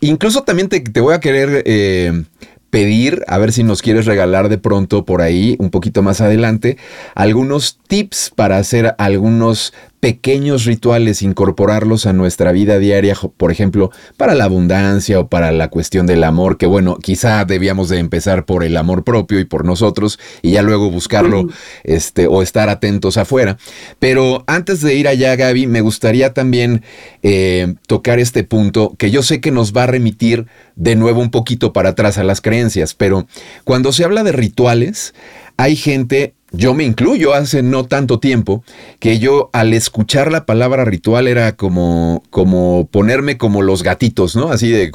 [0.00, 2.24] incluso también te, voy a querer eh,
[2.70, 6.78] pedir, a ver si nos quieres regalar de pronto por ahí, un poquito más adelante,
[7.14, 14.34] algunos tips para hacer algunos pequeños rituales, incorporarlos a nuestra vida diaria, por ejemplo, para
[14.34, 18.64] la abundancia o para la cuestión del amor, que bueno, quizá debíamos de empezar por
[18.64, 21.46] el amor propio y por nosotros y ya luego buscarlo
[21.84, 23.58] este, o estar atentos afuera.
[24.00, 26.82] Pero antes de ir allá, Gaby, me gustaría también
[27.22, 31.30] eh, tocar este punto que yo sé que nos va a remitir de nuevo un
[31.30, 33.28] poquito para atrás a las creencias, pero
[33.62, 35.14] cuando se habla de rituales,
[35.56, 38.62] hay gente yo me incluyo hace no tanto tiempo,
[38.98, 44.50] que yo al escuchar la palabra ritual era como, como ponerme como los gatitos, ¿no?
[44.50, 44.92] Así de...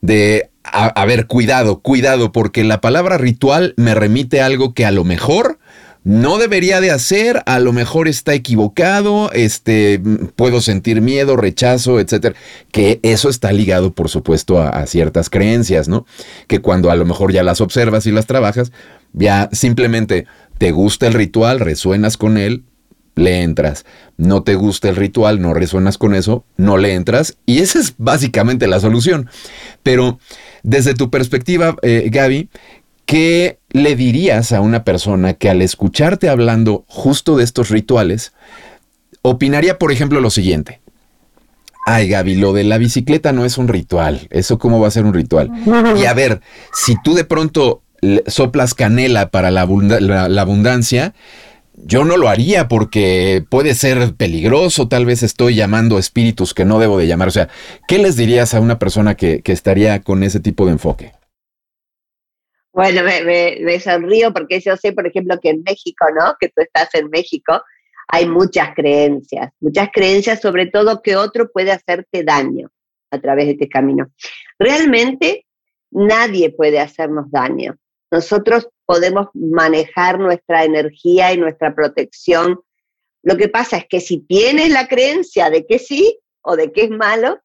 [0.00, 4.90] de a, ver, cuidado, cuidado, porque la palabra ritual me remite a algo que a
[4.90, 5.58] lo mejor
[6.02, 10.00] no debería de hacer, a lo mejor está equivocado, este,
[10.36, 12.34] puedo sentir miedo, rechazo, etcétera.
[12.70, 16.06] Que eso está ligado, por supuesto, a, a, ciertas creencias, ¿no?
[16.46, 18.70] Que cuando a lo mejor ya las observas y las trabajas,
[19.16, 20.26] ya simplemente
[20.58, 22.64] te gusta el ritual, resuenas con él,
[23.16, 23.84] le entras.
[24.16, 27.36] No te gusta el ritual, no resuenas con eso, no le entras.
[27.46, 29.28] Y esa es básicamente la solución.
[29.82, 30.20] Pero
[30.62, 32.50] desde tu perspectiva, eh, Gaby,
[33.06, 38.32] ¿qué le dirías a una persona que al escucharte hablando justo de estos rituales,
[39.22, 40.80] opinaría, por ejemplo, lo siguiente?
[41.88, 44.26] Ay, Gaby, lo de la bicicleta no es un ritual.
[44.30, 45.50] ¿Eso cómo va a ser un ritual?
[45.96, 46.40] Y a ver,
[46.72, 47.82] si tú de pronto
[48.26, 51.14] soplas canela para la, abundancia,
[51.74, 56.78] yo no lo haría porque puede ser peligroso, tal vez estoy llamando espíritus que no
[56.78, 57.28] debo de llamar.
[57.28, 57.48] O sea,
[57.86, 61.12] ¿qué les dirías a una persona que, estaría con ese tipo de enfoque?
[62.72, 66.34] Bueno, me, sonrío porque yo sé, por ejemplo, que en México, ¿no?
[66.38, 67.62] Que tú estás en México,
[68.08, 72.68] hay muchas creencias, muchas creencias sobre todo que otro puede hacerte daño
[73.10, 74.08] a través de este camino.
[74.58, 75.46] Realmente
[75.90, 77.76] nadie puede hacernos daño.
[78.10, 82.60] Nosotros podemos manejar nuestra energía y nuestra protección.
[83.22, 86.84] Lo que pasa es que si tienes la creencia de que sí o de que
[86.84, 87.40] es malo,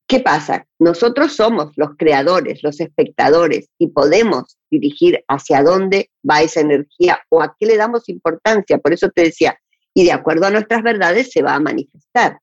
[0.09, 0.65] ¿qué pasa?
[0.79, 7.43] Nosotros somos los creadores, los espectadores y podemos dirigir hacia dónde va esa energía o
[7.43, 8.79] a qué le damos importancia.
[8.79, 9.59] Por eso te decía,
[9.93, 12.39] y de acuerdo a nuestras verdades se va a manifestar.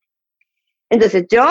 [0.89, 1.45] Entonces, yo,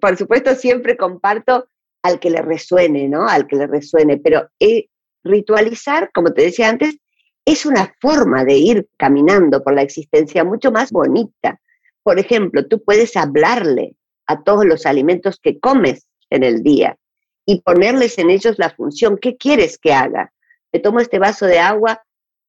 [0.00, 1.68] por supuesto, siempre comparto
[2.02, 3.28] al que le resuene, ¿no?
[3.28, 4.88] Al que le resuene, pero eh,
[5.22, 6.96] ritualizar, como te decía antes,
[7.44, 11.60] es una forma de ir caminando por la existencia mucho más bonita.
[12.02, 13.94] Por ejemplo, tú puedes hablarle
[14.26, 16.96] a todos los alimentos que comes en el día
[17.46, 19.18] y ponerles en ellos la función.
[19.18, 20.32] ¿Qué quieres que haga?
[20.72, 22.02] Me tomo este vaso de agua.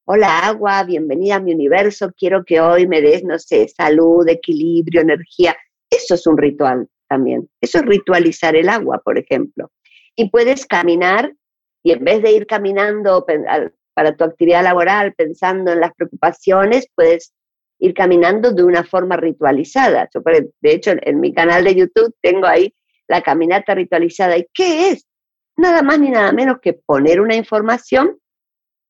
[0.05, 2.11] Hola agua, bienvenida a mi universo.
[2.17, 5.55] Quiero que hoy me des, no sé, salud, equilibrio, energía.
[5.89, 7.49] Eso es un ritual también.
[7.61, 9.71] Eso es ritualizar el agua, por ejemplo.
[10.15, 11.33] Y puedes caminar
[11.83, 13.25] y en vez de ir caminando
[13.93, 17.33] para tu actividad laboral pensando en las preocupaciones, puedes
[17.83, 20.09] ir caminando de una forma ritualizada.
[20.13, 20.21] Yo,
[20.61, 22.73] de hecho, en mi canal de YouTube tengo ahí
[23.09, 24.37] la caminata ritualizada.
[24.37, 25.05] ¿Y qué es?
[25.57, 28.17] Nada más ni nada menos que poner una información,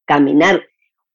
[0.05, 0.61] caminar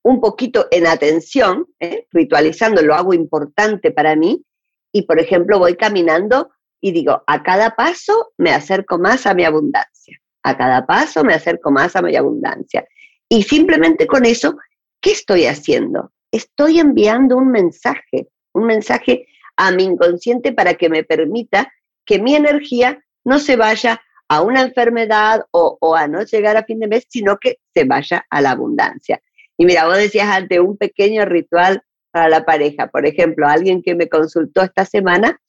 [0.02, 2.08] un poquito en atención, ¿eh?
[2.10, 4.44] ritualizando, lo hago importante para mí,
[4.90, 9.44] y por ejemplo voy caminando y digo, a cada paso me acerco más a mi
[9.44, 12.88] abundancia, a cada paso me acerco más a mi abundancia.
[13.28, 14.56] Y simplemente con eso,
[15.00, 16.10] ¿qué estoy haciendo?
[16.32, 21.72] Estoy enviando un mensaje, un mensaje a mi inconsciente para que me permita
[22.04, 26.80] que mi energía no se vaya a una enfermedad o, a no llegar a fin
[26.80, 29.20] de mes, sino que se vaya a la abundancia.
[29.56, 32.88] Y mira, vos decías ante un pequeño ritual para la pareja.
[32.88, 35.40] Por ejemplo, alguien que me consultó esta semana,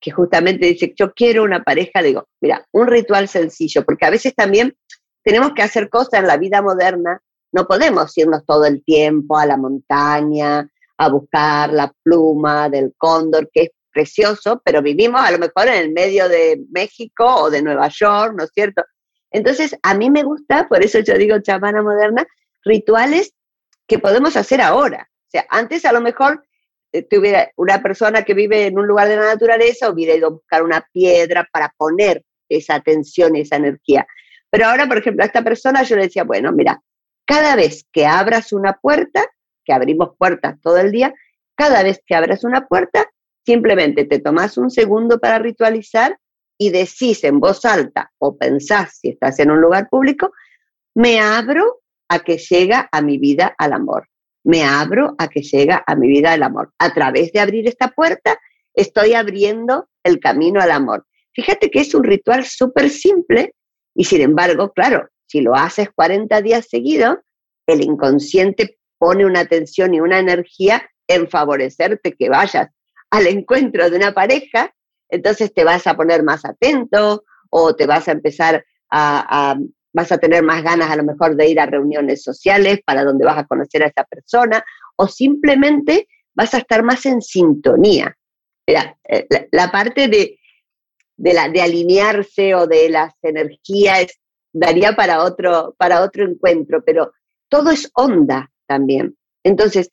[0.00, 4.34] que justamente dice, yo quiero una pareja, digo, mira, un ritual sencillo, porque a veces
[4.34, 4.76] también
[5.24, 9.46] tenemos que hacer cosas en la vida moderna, no podemos irnos todo el tiempo a
[9.46, 15.38] la montaña, a buscar la pluma del cóndor, que es precioso, pero vivimos a lo
[15.38, 18.84] mejor en el medio de México o de Nueva York, ¿no es cierto?
[19.30, 22.26] Entonces, a mí me gusta, por eso yo digo chamana moderna,
[22.64, 23.32] rituales
[23.86, 25.08] que podemos hacer ahora.
[25.10, 26.44] O sea, antes a lo mejor
[26.92, 30.30] eh, tuviera una persona que vive en un lugar de la naturaleza hubiera ido a
[30.30, 34.06] buscar una piedra para poner esa atención, esa energía.
[34.50, 36.80] Pero ahora, por ejemplo, a esta persona yo le decía, bueno, mira,
[37.26, 39.26] cada vez que abras una puerta,
[39.64, 41.14] que abrimos puertas todo el día,
[41.54, 43.10] cada vez que abras una puerta,
[43.44, 46.18] simplemente te tomas un segundo para ritualizar
[46.58, 50.32] y decís en voz alta o pensás si estás en un lugar público,
[50.94, 54.08] me abro a que llega a mi vida al amor
[54.46, 56.72] me abro a que llega a mi vida el amor.
[56.78, 58.38] A través de abrir esta puerta,
[58.74, 61.04] estoy abriendo el camino al amor.
[61.34, 63.54] Fíjate que es un ritual súper simple
[63.92, 67.18] y sin embargo, claro, si lo haces 40 días seguidos,
[67.66, 72.68] el inconsciente pone una atención y una energía en favorecerte que vayas
[73.10, 74.74] al encuentro de una pareja,
[75.08, 79.56] entonces te vas a poner más atento o te vas a empezar a,
[79.92, 83.24] vas a tener más ganas a lo mejor de ir a reuniones sociales para donde
[83.24, 84.64] vas a conocer a esa persona
[84.96, 88.16] o simplemente vas a estar más en sintonía.
[88.66, 90.40] La, eh, la, parte de,
[91.16, 94.06] de, la, de alinearse o de las energías
[94.58, 97.12] daría para otro, para otro encuentro, pero
[97.48, 99.16] todo es onda también.
[99.44, 99.90] Entonces,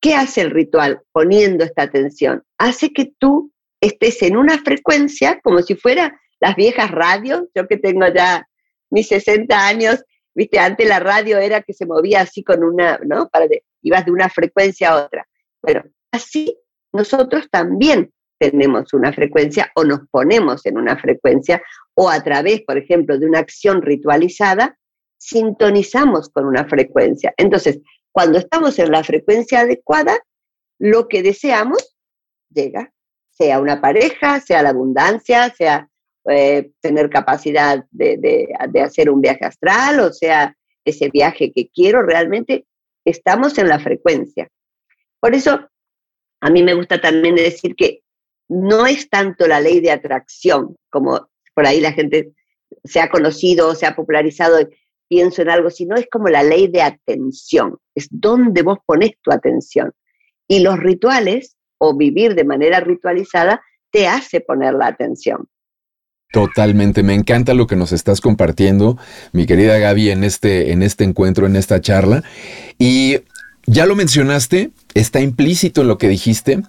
[0.00, 2.42] ¿qué hace el ritual poniendo esta atención?
[2.58, 7.78] Hace que tú estés en una frecuencia como si fuera las viejas radios, yo que
[7.78, 8.46] tengo ya
[8.90, 13.28] mis 60 años, viste, antes la radio era que se movía así con una, ¿no?
[13.28, 13.46] Para
[13.82, 15.26] ibas de una frecuencia a otra.
[15.62, 16.58] Bueno, así
[16.92, 21.62] nosotros también tenemos una frecuencia o nos ponemos en una frecuencia
[21.94, 24.76] o a través, por ejemplo, de una acción ritualizada,
[25.18, 27.32] sintonizamos con una frecuencia.
[27.36, 27.80] Entonces,
[28.12, 30.18] cuando estamos en la frecuencia adecuada,
[30.78, 31.96] lo que deseamos
[32.50, 32.92] llega,
[33.30, 35.88] sea una pareja, sea la abundancia, sea
[36.28, 38.48] eh, tener capacidad de,
[38.82, 42.66] hacer un viaje astral, o sea, ese viaje que quiero, realmente
[43.04, 44.48] estamos en la frecuencia.
[45.20, 45.68] Por eso,
[46.40, 48.03] a mí me gusta también decir que
[48.48, 52.32] no es tanto la ley de atracción, como por ahí la gente
[52.84, 54.58] se ha conocido, se ha popularizado,
[55.08, 59.32] pienso en algo, sino es como la ley de atención, es donde vos pones tu
[59.32, 59.92] atención.
[60.48, 65.48] Y los rituales, o vivir de manera ritualizada, te hace poner la atención.
[66.32, 68.98] Totalmente, me encanta lo que nos estás compartiendo,
[69.32, 72.24] mi querida Gaby, en este, en este encuentro, en esta charla.
[72.76, 73.20] Y
[73.66, 76.62] ya lo mencionaste, está implícito en lo que dijiste,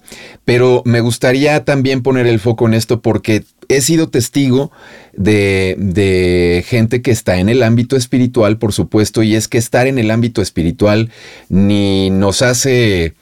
[0.45, 4.71] pero me gustaría también poner el foco en esto porque he sido testigo
[5.13, 9.87] de, de, gente que está en el ámbito espiritual, por supuesto, y es que estar
[9.87, 11.09] en el ámbito espiritual
[11.49, 13.13] ni nos hace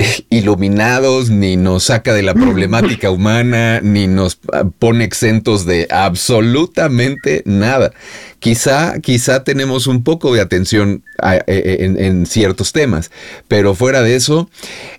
[0.30, 4.38] iluminados, ni nos saca de la problemática humana, ni nos
[4.78, 7.92] pone exentos de absolutamente nada.
[8.38, 13.10] Quizá, quizá tenemos un poco de atención e, e, en, ciertos temas,
[13.48, 14.48] pero fuera de eso,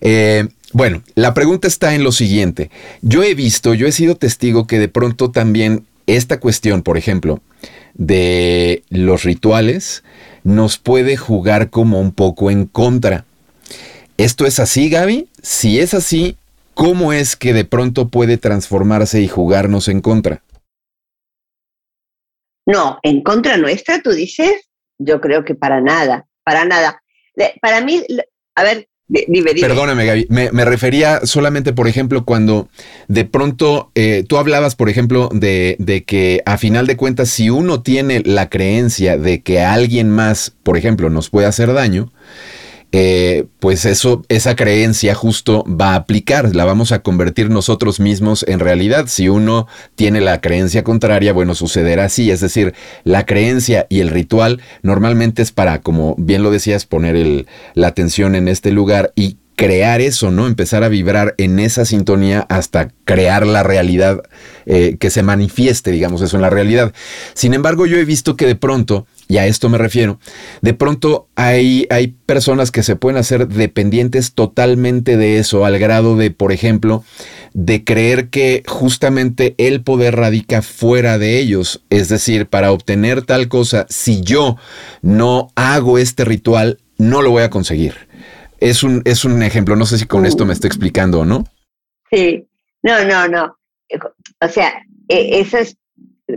[0.01, 2.69] eh, bueno, la pregunta está en lo siguiente.
[3.01, 7.41] Yo he visto, yo he sido testigo que de pronto también esta cuestión, por ejemplo,
[7.95, 10.03] de los rituales,
[10.43, 13.25] nos puede jugar como un poco en contra.
[14.17, 15.29] ¿Esto es así, Gaby?
[15.41, 16.37] Si es así,
[16.73, 20.43] ¿cómo es que de pronto puede transformarse y jugarnos en contra?
[22.65, 24.69] No, en contra nuestra, tú dices,
[24.99, 27.01] yo creo que para nada, para nada.
[27.61, 28.03] Para mí,
[28.55, 30.27] a ver, Dime, Perdóname, Gaby.
[30.29, 32.69] Me, refería solamente, por ejemplo, cuando
[33.09, 37.49] de pronto eh, tú hablabas, por ejemplo, de, de, que a final de cuentas, si
[37.49, 42.09] uno tiene la creencia de que alguien más, por ejemplo, nos puede hacer daño,
[42.93, 48.43] eh, pues eso, esa creencia justo va a aplicar, la vamos a convertir nosotros mismos
[48.47, 49.05] en realidad.
[49.07, 52.31] Si uno tiene la creencia contraria, bueno, sucederá así.
[52.31, 52.73] Es decir,
[53.03, 58.35] la creencia y el ritual normalmente es para, como bien lo decías, poner la atención
[58.35, 60.47] en este lugar y crear eso, ¿no?
[60.47, 64.23] Empezar a vibrar en esa sintonía hasta crear la realidad
[64.65, 66.93] eh, que se manifieste, digamos, eso en la realidad.
[67.35, 70.19] Sin embargo, yo he visto que de pronto y a esto me refiero.
[70.61, 76.17] De pronto hay, hay personas que se pueden hacer dependientes totalmente de eso, al grado
[76.17, 77.05] de, por ejemplo,
[77.53, 81.81] de creer que justamente el poder radica fuera de ellos.
[81.89, 84.57] Es decir, para obtener tal cosa, si yo
[85.01, 88.09] no hago este ritual, no lo voy a conseguir.
[88.59, 91.45] Es un, es un ejemplo, no sé si con esto me estoy explicando o no.
[92.11, 92.49] Sí,
[92.83, 93.57] no, no, no.
[94.41, 95.77] O sea, e, eso es,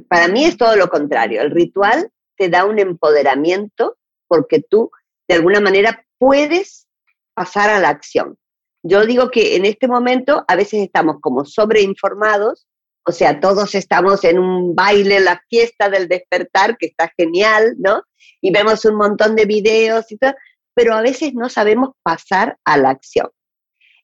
[0.07, 1.43] para mí es todo lo contrario.
[1.43, 3.97] El ritual te da un empoderamiento
[4.29, 4.91] porque tú
[5.29, 6.89] de alguna manera puedes
[7.35, 8.39] pasar a la acción.
[8.83, 12.67] Yo digo que en este momento a veces estamos como sobreinformados,
[13.07, 18.03] o sea, todos estamos en un baile, la fiesta del despertar, que está genial, ¿no?
[18.41, 20.35] Y vemos un montón de videos y todo,
[20.75, 23.31] pero a veces no sabemos pasar a la acción.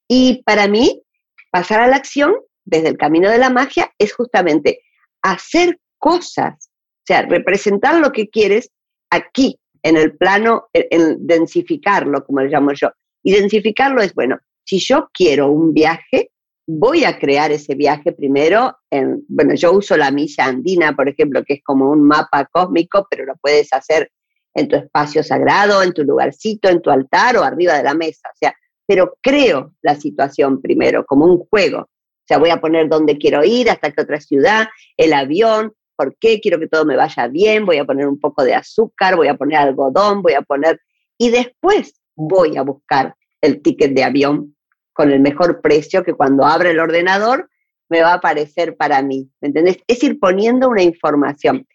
[0.09, 1.03] Y para mí,
[1.51, 4.83] pasar a la acción desde el camino de la magia es justamente
[5.23, 6.70] hacer cosas
[7.11, 8.71] sea, representar lo que quieres
[9.11, 12.91] aquí, en el plano, en, densificarlo, como le llamo yo.
[13.23, 16.31] Y densificarlo es, bueno, si yo quiero un viaje,
[16.67, 18.77] voy a crear ese viaje primero.
[18.91, 23.07] En, bueno, yo uso la misa andina, por ejemplo, que es como un mapa cósmico,
[23.11, 24.13] pero lo puedes hacer
[24.55, 28.29] en tu espacio sagrado, en tu lugarcito, en tu altar o arriba de la mesa.
[28.33, 28.55] O sea,
[28.87, 31.81] pero creo la situación primero, como un juego.
[31.81, 36.17] O sea, voy a poner dónde quiero ir, hasta qué otra ciudad, el avión, por
[36.17, 39.29] qué, quiero que todo me vaya bien, voy a poner un poco de azúcar, voy
[39.29, 40.81] a poner algodón, voy a poner...
[41.19, 44.57] Y después voy a buscar el ticket de avión
[44.95, 47.51] con el mejor precio que cuando abre el ordenador
[47.91, 49.29] me va a aparecer para mí.
[49.43, 49.77] ¿Me entendés?
[49.87, 51.69] Es ir poniendo una información.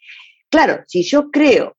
[0.49, 1.75] Claro, si yo creo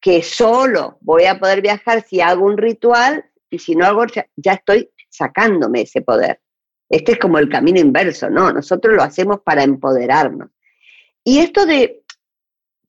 [0.00, 4.52] que solo voy a poder viajar si hago un ritual y si no hago, ya
[4.54, 6.40] estoy sacándome ese poder.
[6.88, 8.50] Este es como el camino inverso, ¿no?
[8.50, 10.48] Nosotros lo hacemos para empoderarnos.
[11.24, 12.02] Y esto de,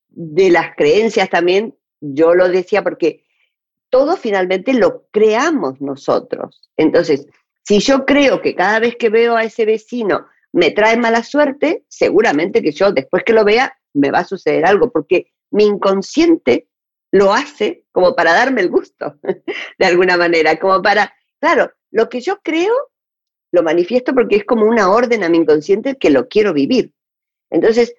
[0.10, 3.26] de las creencias también, yo lo decía porque
[3.90, 6.62] todo finalmente lo creamos nosotros.
[6.78, 7.28] Entonces,
[7.64, 11.86] si yo creo que cada vez que veo a ese vecino me trae mala suerte,
[11.88, 16.68] seguramente que yo después que lo vea me va a suceder algo, porque mi inconsciente
[17.12, 19.18] lo hace como para darme el gusto,
[19.80, 22.74] de alguna manera, como para, claro, lo que yo creo
[23.52, 26.94] lo manifiesto porque es como una orden a mi inconsciente que lo quiero vivir.
[27.50, 27.94] Entonces,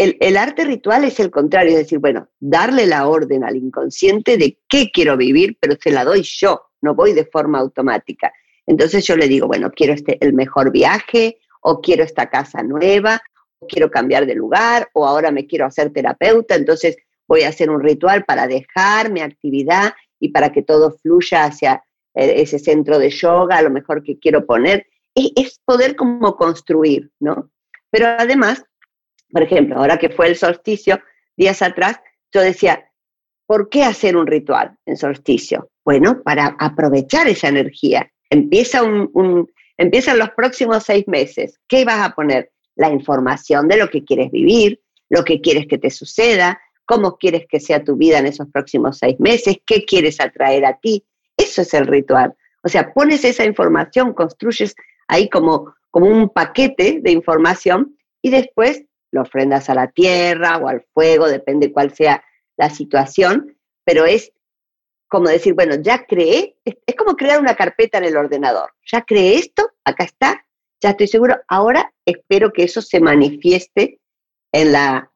[0.00, 4.58] el, arte ritual es el contrario, es decir, bueno, darle la orden al inconsciente de
[4.66, 8.32] qué quiero vivir, pero se la doy yo, no voy de forma automática.
[8.66, 13.20] Entonces yo le digo, bueno, quiero este, el mejor viaje, o quiero esta casa nueva,
[13.58, 16.96] o quiero cambiar de lugar, o ahora me quiero hacer terapeuta, entonces
[17.28, 21.84] voy a hacer un ritual para dejar mi actividad y para que todo fluya hacia
[22.14, 24.86] eh, ese centro de yoga, lo mejor que quiero poner.
[25.14, 27.50] es poder como construir, ¿no?
[27.90, 28.64] Pero además
[29.32, 31.00] por ejemplo, ahora que fue el solsticio,
[31.36, 32.00] días atrás,
[32.32, 32.90] yo decía,
[33.46, 35.70] ¿por qué hacer un ritual en solsticio?
[35.84, 38.10] Bueno, para aprovechar esa energía.
[38.28, 41.58] Empieza un, empiezan los próximos seis meses.
[41.66, 42.52] ¿Qué vas a poner?
[42.76, 47.46] La información de lo que quieres vivir, lo que quieres que te suceda, cómo quieres
[47.48, 51.04] que sea tu vida en esos próximos seis meses, qué quieres atraer a ti.
[51.36, 52.34] Eso es el ritual.
[52.62, 54.74] O sea, pones esa información, construyes
[55.08, 60.68] ahí como, como un paquete de información y después lo ofrendas a la tierra o
[60.68, 62.22] al fuego, depende cuál sea
[62.56, 64.32] la situación, pero es
[65.08, 69.36] como decir, bueno, ya creé, es, como crear una carpeta en el ordenador, ya creé
[69.36, 70.46] esto, acá está,
[70.80, 74.00] ya estoy seguro, ahora espero que eso se manifieste
[74.52, 75.10] en la,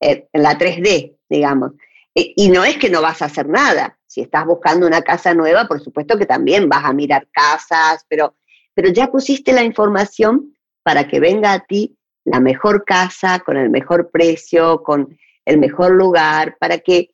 [0.00, 1.72] en la 3D, digamos.
[2.14, 5.32] E, y no es que no vas a hacer nada, si estás buscando una casa
[5.34, 8.36] nueva, por supuesto que también vas a mirar casas, pero,
[8.74, 11.97] pero ya pusiste la información para que venga a ti
[12.30, 17.10] la mejor casa, con el mejor precio, con el mejor lugar, para que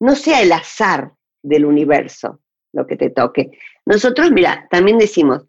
[0.00, 1.12] no sea el azar
[1.42, 2.40] del universo
[2.72, 3.50] lo que te toque.
[3.84, 5.46] Nosotros, mira, también decimos,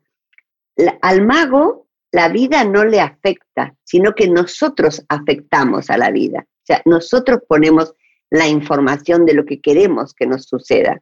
[1.02, 6.46] al mago la vida no le afecta, sino que nosotros afectamos a la vida.
[6.48, 7.94] O sea, nosotros ponemos
[8.30, 11.02] la información de lo que queremos que nos suceda.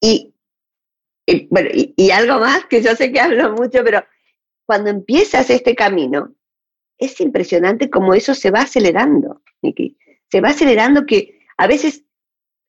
[0.00, 0.34] Y,
[1.50, 4.04] bueno, y algo más, que yo sé que hablo mucho, pero
[4.64, 6.34] cuando empiezas este camino,
[6.98, 9.96] es impresionante cómo eso se va acelerando, Niki.
[10.30, 12.04] Se va acelerando que a veces,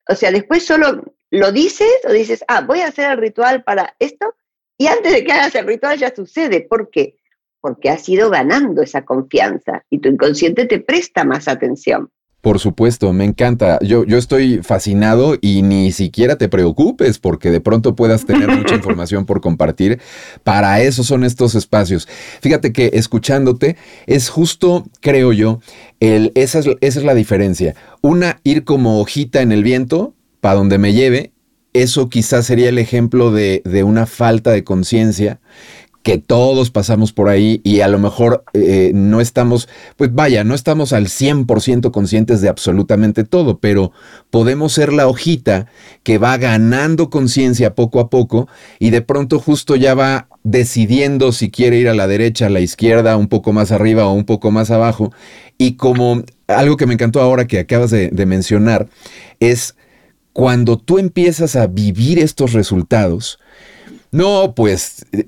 [0.08, 3.96] o sea, después solo lo dices o dices, ah, voy a hacer el ritual para
[4.00, 4.36] esto,
[4.78, 6.62] y antes de que hagas el ritual ya sucede.
[6.62, 7.18] ¿Por qué?
[7.60, 12.12] Porque has ido ganando esa confianza y tu inconsciente te presta más atención.
[12.42, 13.80] Por supuesto, me encanta.
[13.82, 18.76] Yo, yo estoy fascinado y ni siquiera te preocupes porque de pronto puedas tener mucha
[18.76, 20.00] información por compartir.
[20.44, 22.08] Para eso son estos espacios.
[22.42, 23.76] Fíjate que escuchándote
[24.06, 25.60] es justo, creo yo,
[26.00, 27.76] el, esa, es, esa es la diferencia.
[28.02, 31.32] Una, ir como hojita en el viento para donde me lleve.
[31.74, 35.40] Eso quizás sería el ejemplo de, de una falta de conciencia
[36.08, 40.56] que todos pasamos por ahí y a lo mejor eh, no estamos, pues vaya, no
[40.56, 43.92] estamos al 100% conscientes de absolutamente todo, pero
[44.30, 45.68] podemos ser la hojita
[46.04, 48.48] que va ganando conciencia poco a poco
[48.80, 52.62] y de pronto justo ya va decidiendo si quiere ir a la derecha, a la
[52.62, 55.12] izquierda, un poco más arriba o un poco más abajo.
[55.58, 58.88] Y como algo que me encantó ahora que acabas de, de mencionar
[59.42, 59.76] es
[60.32, 63.40] cuando tú empiezas a vivir estos resultados,
[64.18, 65.26] no, pues eh,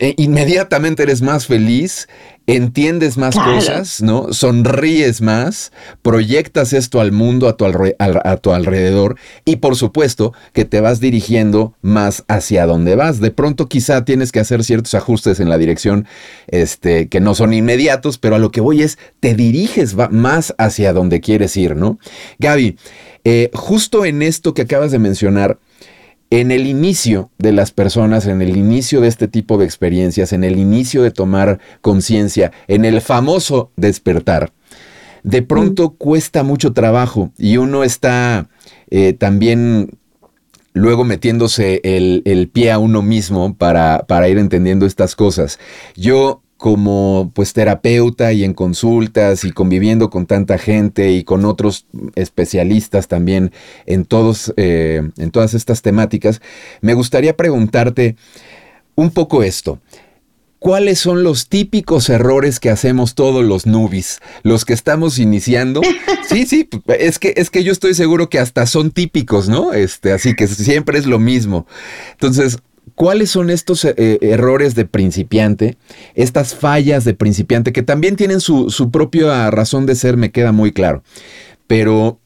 [0.00, 2.08] eh, inmediatamente eres más feliz,
[2.48, 4.32] entiendes más cosas, ¿no?
[4.32, 5.70] Sonríes más,
[6.02, 10.98] proyectas esto al mundo a tu, a tu, alrededor y por supuesto que te vas
[10.98, 13.20] dirigiendo más hacia donde vas.
[13.20, 16.06] De pronto quizá tienes que hacer ciertos ajustes en la dirección
[16.48, 20.92] este, que no son inmediatos, pero a lo que voy es, te diriges más hacia
[20.92, 21.98] donde quieres ir, ¿no?
[22.40, 22.76] Gaby,
[23.24, 25.58] eh, justo en esto que acabas de mencionar,
[26.40, 30.44] en el inicio de las personas, en el inicio de este tipo de experiencias, en
[30.44, 34.52] el inicio de tomar conciencia, en el famoso despertar,
[35.22, 35.96] de pronto mm.
[35.96, 38.48] cuesta mucho trabajo y uno está
[38.90, 39.98] eh, también
[40.74, 45.58] luego metiéndose el, el, pie a uno mismo para, para ir entendiendo estas cosas.
[45.96, 51.86] Yo como pues terapeuta y en consultas y conviviendo con tanta gente y con otros
[52.14, 53.52] especialistas también
[53.84, 56.40] en todos eh, en todas estas temáticas
[56.80, 58.16] me gustaría preguntarte
[58.94, 59.80] un poco esto
[60.58, 65.80] ¿Cuáles son los típicos errores que hacemos todos los nubis, los que estamos iniciando?
[66.28, 69.72] Sí, sí, es que es que yo estoy seguro que hasta son típicos, ¿no?
[69.72, 71.68] Este, así que siempre es lo mismo.
[72.10, 72.58] Entonces,
[72.94, 75.76] ¿Cuáles son estos eh, eh, errores de principiante,
[76.14, 80.72] estas fallas de principiante, que también tienen su, propia razón de ser, me queda muy
[80.72, 81.02] claro?
[81.66, 82.20] Pero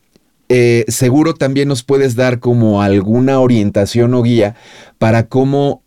[0.48, 4.54] eh, seguro también nos puedes dar como alguna orientación o guía
[4.98, 5.82] para cómo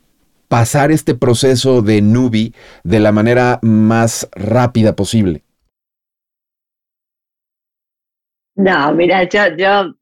[0.47, 2.53] pasar este proceso de Nubi
[2.83, 5.43] de la manera más rápida posible.
[8.55, 9.95] No, mira, yo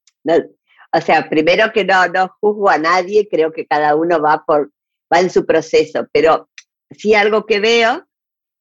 [0.94, 4.72] o sea, primero que no, no juzgo a nadie, creo que cada uno va, por,
[5.14, 6.50] va en su proceso, pero
[6.92, 8.06] sí algo que veo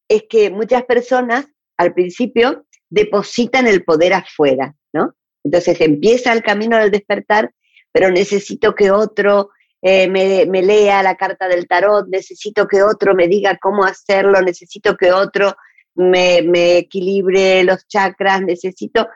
[0.09, 5.14] es que muchas personas al principio depositan el poder afuera, ¿no?
[5.45, 7.53] Entonces empieza el camino del despertar,
[7.93, 9.51] pero necesito que otro
[9.83, 14.43] eh, me, me, lea la carta del tarot, necesito que otro me diga cómo hacerlo,
[14.43, 15.57] necesito que otro
[15.95, 19.09] me, me equilibre los chakras, necesito...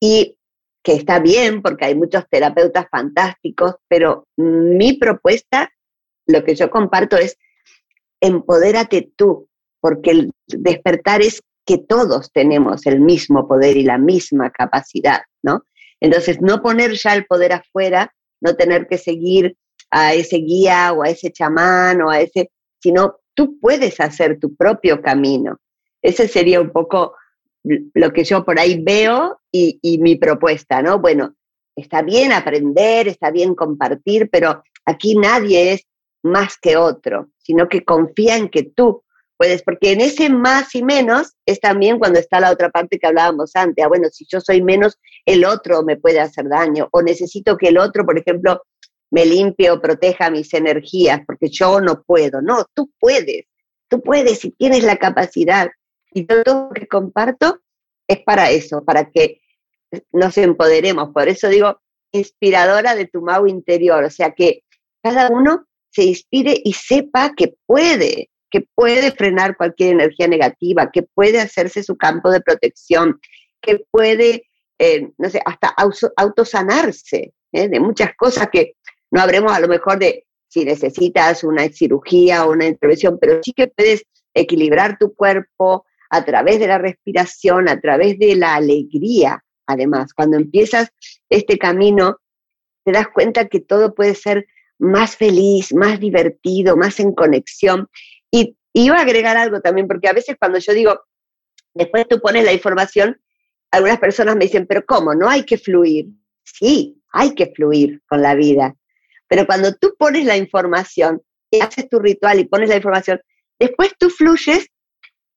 [0.00, 0.36] Y
[0.84, 5.72] que está bien porque hay muchos terapeutas fantásticos, pero mi propuesta,
[6.26, 7.38] lo que yo comparto es
[8.20, 9.48] empodérate tú,
[9.80, 15.64] porque el despertar es que todos tenemos el mismo poder y la misma capacidad, ¿no?
[16.00, 19.56] Entonces, no poner ya el poder afuera, no tener que seguir
[19.90, 22.50] a ese guía o a ese chamán o a ese,
[22.82, 25.58] sino tú puedes hacer tu propio camino.
[26.02, 27.14] Ese sería un poco
[27.64, 30.98] lo que yo por ahí veo y, y mi propuesta, ¿no?
[30.98, 31.34] Bueno,
[31.74, 35.86] está bien aprender, está bien compartir, pero aquí nadie es
[36.22, 39.02] más que otro, sino que confía en que tú
[39.36, 43.06] puedes, porque en ese más y menos es también cuando está la otra parte que
[43.06, 47.02] hablábamos antes, ah, bueno, si yo soy menos, el otro me puede hacer daño, o
[47.02, 48.62] necesito que el otro, por ejemplo,
[49.10, 53.46] me limpie o proteja mis energías, porque yo no puedo, no, tú puedes,
[53.88, 55.68] tú puedes si tienes la capacidad.
[56.14, 57.60] Y todo lo que comparto
[58.08, 59.40] es para eso, para que
[60.12, 61.10] nos empoderemos.
[61.12, 61.80] Por eso digo,
[62.12, 64.62] inspiradora de tu Mau interior, o sea, que
[65.02, 71.02] cada uno se inspire y sepa que puede, que puede frenar cualquier energía negativa, que
[71.02, 73.20] puede hacerse su campo de protección,
[73.60, 74.48] que puede,
[74.78, 75.74] eh, no sé, hasta
[76.16, 77.68] autosanarse ¿eh?
[77.68, 78.76] de muchas cosas que
[79.10, 83.52] no habremos a lo mejor de si necesitas una cirugía o una intervención, pero sí
[83.52, 84.04] que puedes
[84.34, 85.84] equilibrar tu cuerpo
[86.14, 89.44] a través de la respiración, a través de la alegría.
[89.66, 90.90] Además, cuando empiezas
[91.28, 92.18] este camino,
[92.84, 94.46] te das cuenta que todo puede ser
[94.78, 97.88] más feliz, más divertido, más en conexión.
[98.30, 101.00] Y, iba a agregar algo también, porque a veces cuando yo digo,
[101.74, 103.20] después tú pones la información,
[103.72, 105.16] algunas personas me dicen, pero ¿cómo?
[105.16, 106.06] No hay que fluir.
[106.44, 108.76] Sí, hay que fluir con la vida.
[109.26, 111.22] Pero cuando tú pones la información,
[111.60, 113.20] haces tu ritual y pones la información,
[113.58, 114.68] después tú fluyes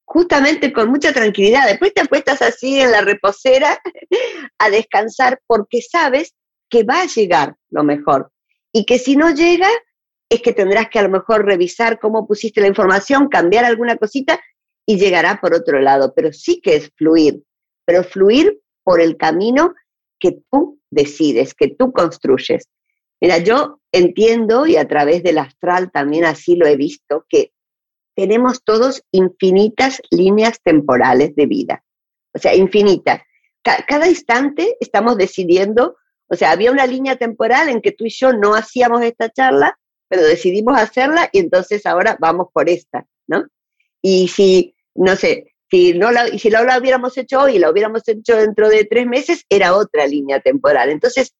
[0.08, 1.68] justamente con mucha tranquilidad.
[1.68, 3.78] Después te apuestas así en la reposera
[4.58, 6.34] a descansar porque sabes
[6.70, 8.32] que va a llegar lo mejor.
[8.72, 9.68] Y que si no llega,
[10.30, 14.40] es que tendrás que a lo mejor revisar cómo pusiste la información, cambiar alguna cosita
[14.86, 16.14] y llegará por otro lado.
[16.16, 17.44] Pero sí que es fluir,
[17.86, 19.76] pero fluir por el camino
[20.20, 22.70] que tú decides, que tú construyes.
[23.20, 27.52] Mira, yo entiendo y a través del astral también así lo he visto, que
[28.18, 31.84] tenemos todos infinitas líneas temporales de vida.
[32.34, 33.22] O sea, infinitas.
[33.62, 35.98] cada instante estamos decidiendo,
[36.28, 39.78] o sea, había una línea temporal en que tú y yo no hacíamos esta charla,
[40.10, 43.46] pero decidimos hacerla y entonces ahora vamos por esta, ¿no?
[44.02, 48.08] Y si, no sé, si no la, si la hubiéramos hecho hoy y la hubiéramos
[48.08, 50.90] hecho dentro de tres meses, era otra línea temporal.
[50.90, 51.36] Entonces,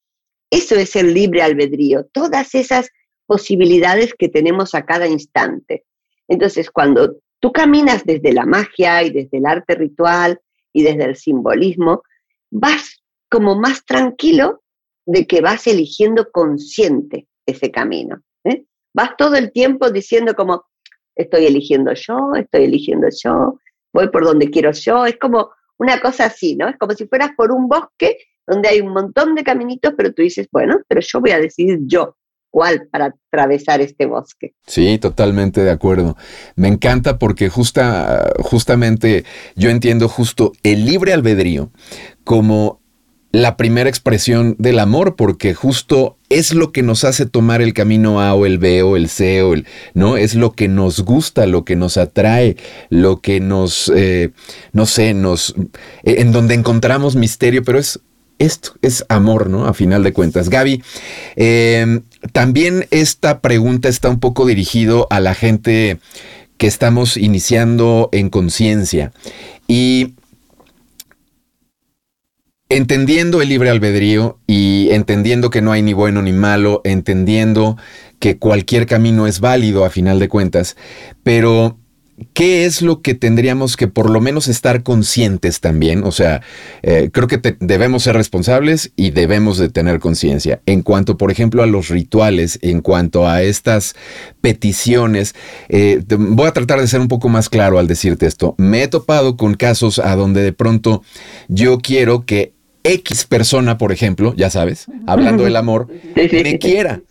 [0.52, 2.90] eso es el libre albedrío, todas esas
[3.26, 5.86] posibilidades que tenemos a cada instante.
[6.28, 10.40] Entonces, cuando tú caminas desde la magia y desde el arte ritual
[10.74, 12.04] y desde el simbolismo,
[12.52, 14.64] vas como más tranquilo
[15.06, 18.22] de que vas eligiendo consciente ese camino.
[18.44, 18.66] ¿eh?
[18.94, 20.66] Vas todo el tiempo diciendo como,
[21.16, 23.60] estoy eligiendo yo, estoy eligiendo yo,
[23.94, 26.68] voy por donde quiero yo, es como una cosa así, ¿no?
[26.68, 30.22] Es como si fueras por un bosque donde hay un montón de caminitos, pero tú
[30.22, 32.17] dices, bueno, pero yo voy a decidir yo
[32.50, 34.54] cuál para atravesar este bosque.
[34.66, 36.18] Sí, totalmente de acuerdo.
[36.56, 39.26] Me encanta porque justa, justamente
[39.56, 41.72] yo entiendo justo el libre albedrío
[42.24, 42.82] como
[43.32, 48.22] la primera expresión del amor, porque justo es lo que nos hace tomar el camino
[48.22, 50.18] A o el B o el C o el, ¿no?
[50.18, 52.58] Es lo que nos gusta, lo que nos atrae,
[52.90, 54.32] lo que nos, eh,
[54.72, 55.56] no sé, nos,
[56.04, 58.00] en donde encontramos misterio, pero es
[58.40, 59.66] esto es amor, ¿no?
[59.66, 60.50] A final de cuentas.
[60.50, 60.84] Gaby,
[61.36, 66.00] em, también esta pregunta está un poco dirigido a la gente
[66.58, 69.12] que estamos iniciando en conciencia.
[69.68, 70.14] Y
[72.70, 77.78] entendiendo el libre albedrío y entendiendo que no hay ni bueno ni malo, entendiendo
[78.20, 80.76] que cualquier camino es válido a final de cuentas,
[81.24, 81.78] pero
[82.34, 86.04] ¿qué es lo que tendríamos que por lo menos estar conscientes también?
[86.04, 86.42] O sea,
[86.82, 90.62] eh, creo que debemos ser responsables y debemos de tener conciencia.
[90.66, 93.96] En cuanto, por ejemplo, a los rituales, en cuanto a estas
[94.42, 95.36] peticiones,
[95.70, 98.56] eh, voy a tratar de ser un poco más claro al decirte esto.
[98.58, 101.04] Me he topado con casos a donde de pronto
[101.48, 102.57] yo quiero que
[102.88, 107.02] X persona, por ejemplo, ya sabes, hablando del amor, me quiera.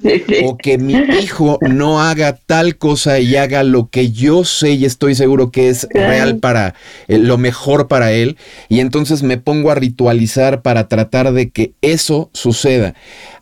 [0.44, 4.84] O que mi hijo no haga tal cosa y haga lo que yo sé y
[4.84, 6.74] estoy seguro que es real para
[7.08, 8.36] eh, lo mejor para él.
[8.68, 12.94] Y entonces me pongo a ritualizar para tratar de que eso suceda.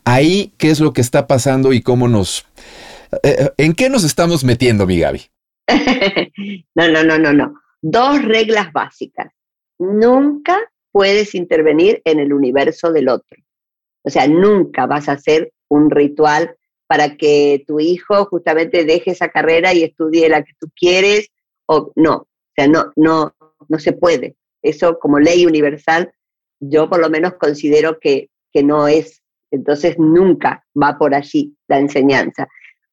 [0.03, 2.45] Ahí, ¿qué es lo que está pasando y cómo nos...
[3.23, 5.21] Eh, eh, ¿En qué nos estamos metiendo, mi Gaby?
[6.75, 7.53] no, no, no, no, no.
[7.81, 9.31] Dos reglas básicas.
[9.77, 10.57] Nunca
[10.95, 13.37] puedes intervenir en el universo del otro.
[14.05, 16.55] O sea, nunca vas a hacer un ritual
[16.87, 21.31] para que tu hijo justamente deje esa carrera y estudie la que tú quieres,
[21.65, 23.35] o no, o sea, no, no,
[23.67, 24.37] no se puede.
[24.61, 26.13] Eso como ley universal,
[26.61, 29.21] yo por lo menos considero que, que no es.
[29.51, 32.47] Entonces nunca va por allí la enseñanza.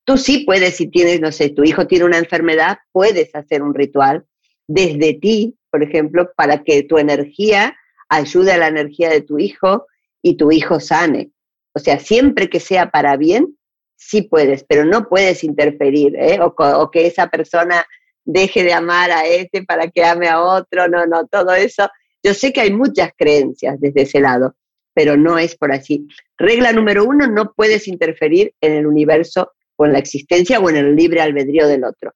[0.05, 3.75] Tú sí puedes, si tienes, no sé, tu hijo tiene una enfermedad, puedes hacer un
[3.75, 4.25] ritual
[4.67, 7.77] desde ti, por ejemplo, para que tu energía
[8.13, 9.87] ayude a la energía de tu hijo
[10.21, 11.31] y tu hijo sane.
[11.73, 13.57] O sea, siempre que sea para bien,
[13.97, 16.39] sí puedes, pero no puedes interferir, ¿eh?
[16.41, 17.87] o, o que esa persona
[18.25, 21.89] deje de amar a este para que ame a otro, no, no, todo eso.
[22.23, 24.57] Yo sé que hay muchas creencias desde ese lado,
[24.95, 26.07] pero no es por así.
[26.37, 30.77] Regla número uno, no puedes interferir en el universo o en la existencia o en
[30.77, 32.13] el libre albedrío del otro.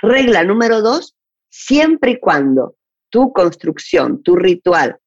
[0.00, 1.16] Regla número dos,
[1.48, 2.76] siempre y cuando
[3.10, 4.98] tu construcción, tu ritual,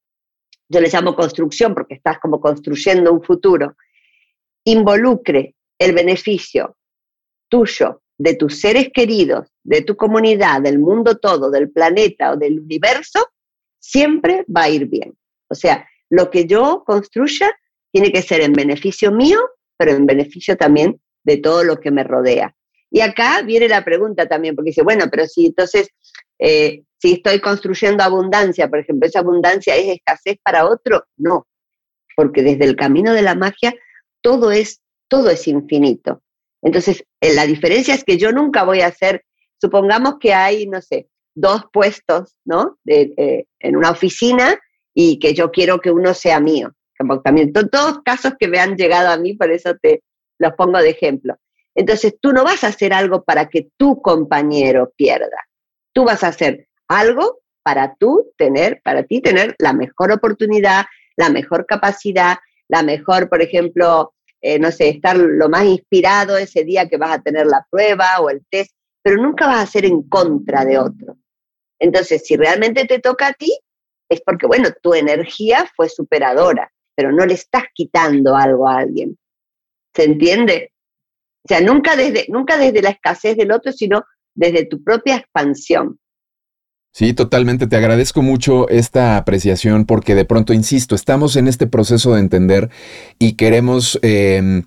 [0.69, 3.75] yo le llamo construcción porque estás como construyendo un futuro,
[4.63, 6.77] involucre el beneficio
[7.49, 12.59] tuyo, de tus seres queridos, de tu comunidad, del mundo todo, del planeta o del
[12.59, 13.25] universo,
[13.79, 15.17] siempre va a ir bien.
[15.47, 17.49] O sea, lo que yo construya
[17.91, 19.39] tiene que ser en beneficio mío,
[19.77, 22.53] pero en beneficio también de todo lo que me rodea.
[22.91, 25.89] Y acá viene la pregunta también, porque dice, bueno, pero si entonces,
[26.39, 31.05] eh, si estoy construyendo abundancia, por ejemplo, ¿esa abundancia es escasez para otro?
[31.17, 31.47] No,
[32.15, 33.73] porque desde el camino de la magia
[34.21, 36.21] todo es, todo es infinito.
[36.61, 39.23] Entonces, eh, la diferencia es que yo nunca voy a hacer,
[39.61, 42.77] supongamos que hay, no sé, dos puestos, ¿no?
[42.85, 44.59] Eh, en una oficina
[44.93, 46.73] y que yo quiero que uno sea mío.
[47.23, 50.03] También, todos casos que me han llegado a mí, por eso te
[50.37, 51.35] los pongo de ejemplo.
[51.73, 55.48] Entonces, tú no vas a hacer algo para que tu compañero pierda.
[55.99, 60.85] Tú vas a hacer algo para tú tener, para ti tener la mejor oportunidad,
[61.17, 62.37] la mejor capacidad,
[62.69, 67.11] la mejor, por ejemplo, eh, no sé, estar lo más inspirado ese día que vas
[67.11, 68.71] a tener la prueba o el test,
[69.03, 71.17] pero nunca vas a ser en contra de otro.
[71.79, 73.59] Entonces, si realmente te toca a ti,
[74.07, 79.17] es porque, bueno, tu energía fue superadora, pero no le estás quitando algo a alguien.
[79.93, 80.71] ¿Se entiende?
[81.43, 84.05] O sea, nunca desde, nunca desde la escasez del otro, sino
[84.35, 85.99] desde tu propia expansión.
[86.91, 87.67] Sí, totalmente.
[87.67, 92.69] Te agradezco mucho esta apreciación porque de pronto, insisto, estamos en este proceso de entender
[93.19, 93.99] y queremos...
[94.01, 94.63] Em,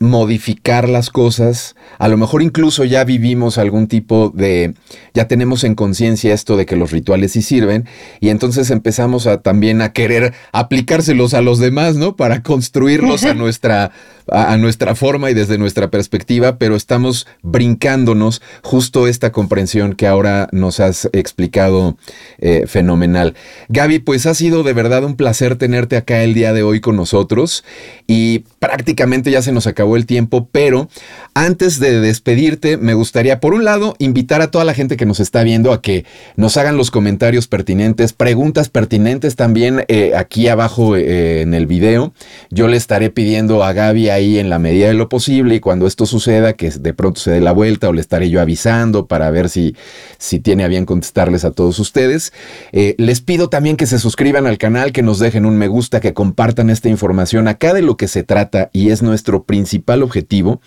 [0.00, 1.74] modificar las cosas.
[1.98, 4.74] A lo mejor incluso ya vivimos algún tipo de,
[5.14, 7.86] ya tenemos en conciencia esto de que los rituales sí sirven
[8.20, 12.16] y entonces empezamos a también a querer aplicárselos a los demás, ¿no?
[12.16, 13.90] Para construirlos a nuestra,
[14.32, 20.48] a, nuestra forma y desde nuestra perspectiva, pero estamos brincándonos justo esta comprensión que ahora
[20.52, 21.96] nos has explicado
[22.38, 23.34] eh, fenomenal.
[23.68, 26.96] Gaby, pues ha sido de verdad un placer tenerte acá el día de hoy con
[26.96, 27.64] nosotros
[28.06, 30.88] y prácticamente ya se nos acabó el tiempo, pero
[31.34, 35.20] antes de despedirte, me gustaría, por un lado, invitar a toda la gente que nos
[35.20, 36.04] está viendo a que
[36.36, 42.12] nos hagan los comentarios pertinentes, preguntas pertinentes también eh, aquí abajo eh, en el video.
[42.50, 45.86] Yo le estaré pidiendo a Gaby ahí en la medida de lo posible y cuando
[45.86, 49.30] esto suceda, que de pronto se dé la vuelta o le estaré yo avisando para
[49.30, 49.74] ver si,
[50.18, 52.32] si tiene a bien contestarles a todos ustedes.
[52.72, 56.00] Eh, les pido también que se suscriban al canal, que nos dejen un me gusta,
[56.00, 60.60] que compartan esta información acá de lo que se trata y es nuestro principal objetivo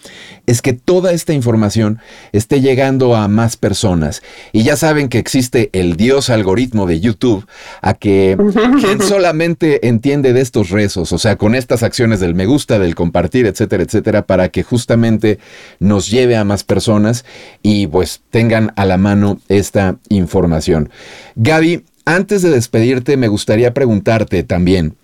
[0.48, 2.00] es que toda esta información
[2.32, 4.22] esté llegando a más personas.
[4.52, 7.46] Y ya saben que existe el dios algoritmo de YouTube,
[7.82, 8.38] a que
[8.82, 12.96] quien solamente entiende de estos rezos, o sea, con estas acciones del me gusta, del
[12.96, 15.40] compartir, etcétera, etcétera, para que justamente
[15.80, 17.26] nos lleve a más personas
[17.62, 20.90] y pues tengan a la mano esta información.
[21.36, 24.96] Gaby, antes de despedirte, me gustaría preguntarte también,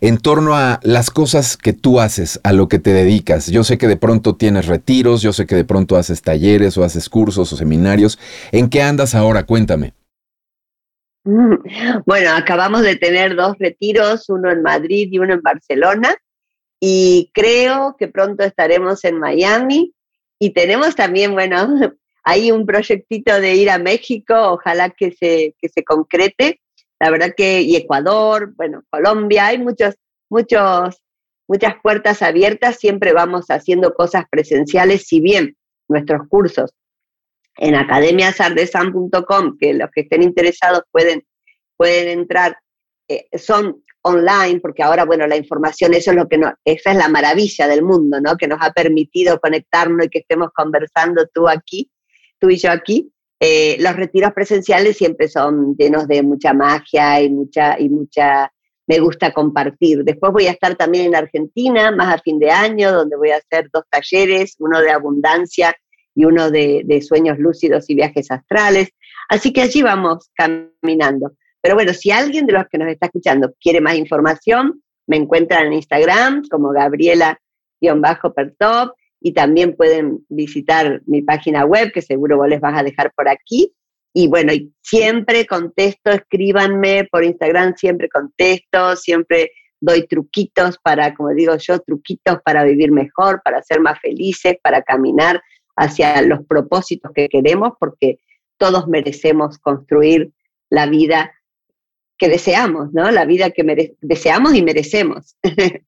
[0.00, 3.46] en torno a las cosas que tú haces, a lo que te dedicas.
[3.48, 6.84] Yo sé que de pronto tienes retiros, yo sé que de pronto haces talleres o
[6.84, 8.18] haces cursos o seminarios.
[8.52, 9.44] ¿En qué andas ahora?
[9.44, 9.94] Cuéntame.
[12.06, 16.14] Bueno, acabamos de tener dos retiros, uno en Madrid y uno en Barcelona,
[16.80, 19.94] y creo que pronto estaremos en Miami.
[20.38, 21.66] Y tenemos también, bueno,
[22.24, 26.60] hay un proyectito de ir a México, ojalá que se, que se concrete
[27.00, 29.94] la verdad que, y Ecuador, bueno, Colombia, hay muchos,
[30.28, 31.00] muchos,
[31.46, 35.56] muchas puertas abiertas, siempre vamos haciendo cosas presenciales, si bien
[35.88, 36.72] nuestros cursos
[37.56, 41.24] en academiasardesan.com, que los que estén interesados pueden,
[41.76, 42.58] pueden entrar,
[43.08, 46.96] eh, son online, porque ahora, bueno, la información, eso es lo que no, esa es
[46.96, 48.36] la maravilla del mundo, ¿no?
[48.36, 51.90] Que nos ha permitido conectarnos y que estemos conversando tú aquí,
[52.38, 53.12] tú y yo aquí.
[53.40, 58.52] Eh, los retiros presenciales siempre son llenos de mucha magia y mucha, y mucha,
[58.86, 60.02] me gusta compartir.
[60.04, 63.36] Después voy a estar también en Argentina, más a fin de año, donde voy a
[63.36, 65.74] hacer dos talleres, uno de abundancia
[66.14, 68.88] y uno de sueños lúcidos y viajes astrales.
[69.28, 71.32] Así que allí vamos caminando.
[71.60, 75.66] Pero bueno, si alguien de los que nos está escuchando quiere más información, me encuentran
[75.66, 82.60] en Instagram como Gabriela-Pertop y también pueden visitar mi página web, que seguro vos les
[82.60, 83.72] vas a dejar por aquí.
[84.12, 84.52] Y bueno,
[84.82, 89.50] siempre contesto, escríbanme por Instagram, siempre contesto, siempre
[89.80, 94.82] doy truquitos para, como digo yo, truquitos para vivir mejor, para ser más felices, para
[94.82, 95.42] caminar
[95.76, 98.18] hacia los propósitos que queremos, porque
[98.56, 100.32] todos merecemos construir
[100.70, 101.32] la vida
[102.18, 103.10] que deseamos, ¿no?
[103.10, 105.36] La vida que deseamos y merecemos.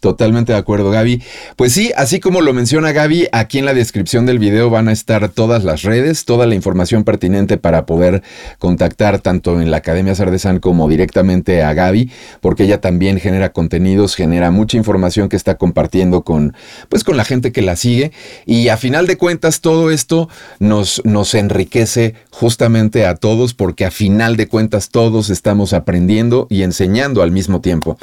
[0.00, 1.22] Totalmente de acuerdo, Gaby.
[1.56, 4.92] Pues sí, así como lo menciona Gaby, aquí en la descripción del video van a
[4.92, 8.22] estar todas las redes, toda la información pertinente para poder
[8.58, 14.14] contactar tanto en la Academia Sardesan como directamente a Gaby, porque ella también genera contenidos,
[14.14, 16.54] genera mucha información que está compartiendo con,
[16.88, 18.10] pues, con la gente que la sigue.
[18.46, 20.30] Y a final de cuentas, todo esto
[20.60, 26.62] nos, nos enriquece justamente a todos, porque a final de cuentas todos estamos aprendiendo y
[26.62, 27.98] enseñando al mismo tiempo.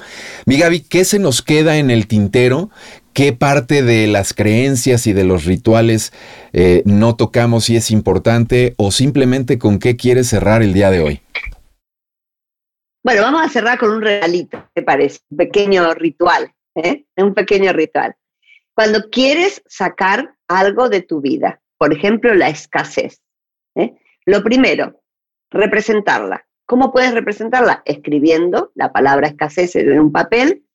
[0.46, 2.70] Mi Gaby, ¿qué se nos queda en el tintero
[3.18, 6.14] qué parte de las creencias y de los rituales
[6.54, 11.02] eh, no tocamos y es importante o simplemente con qué quieres cerrar el día de
[11.02, 11.22] hoy.
[13.04, 17.06] Bueno, vamos a cerrar con un regalito, me parece, un pequeño ritual, ¿eh?
[17.16, 18.16] un pequeño ritual.
[18.76, 23.24] Cuando quieres sacar algo de tu vida, por ejemplo, la escasez,
[23.74, 23.96] ¿eh?
[24.28, 25.02] lo primero,
[25.50, 26.46] representarla.
[26.68, 27.82] ¿Cómo puedes representarla?
[27.86, 30.67] Escribiendo la palabra escasez en un papel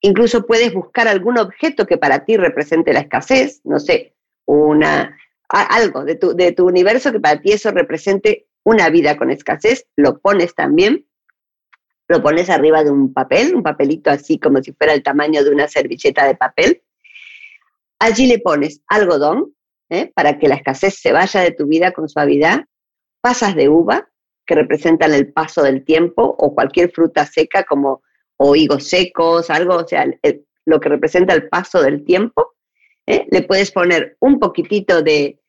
[0.00, 5.16] Incluso puedes buscar algún objeto que para ti represente la escasez, no sé, una,
[5.48, 9.86] algo de tu, de tu universo que para ti eso represente una vida con escasez,
[9.96, 11.06] lo pones también,
[12.06, 15.50] lo pones arriba de un papel, un papelito así como si fuera el tamaño de
[15.50, 16.82] una servilleta de papel.
[17.98, 19.54] Allí le pones algodón,
[19.90, 20.10] ¿eh?
[20.14, 22.64] para que la escasez se vaya de tu vida con suavidad,
[23.20, 24.08] pasas de uva,
[24.46, 28.02] que representan el paso del tiempo, o cualquier fruta seca como
[28.38, 30.06] o higos secos, algo, o sea,
[30.64, 32.54] lo que representa el paso del tiempo.
[33.06, 33.26] ¿eh?
[33.30, 35.40] Le puedes poner un poquitito de,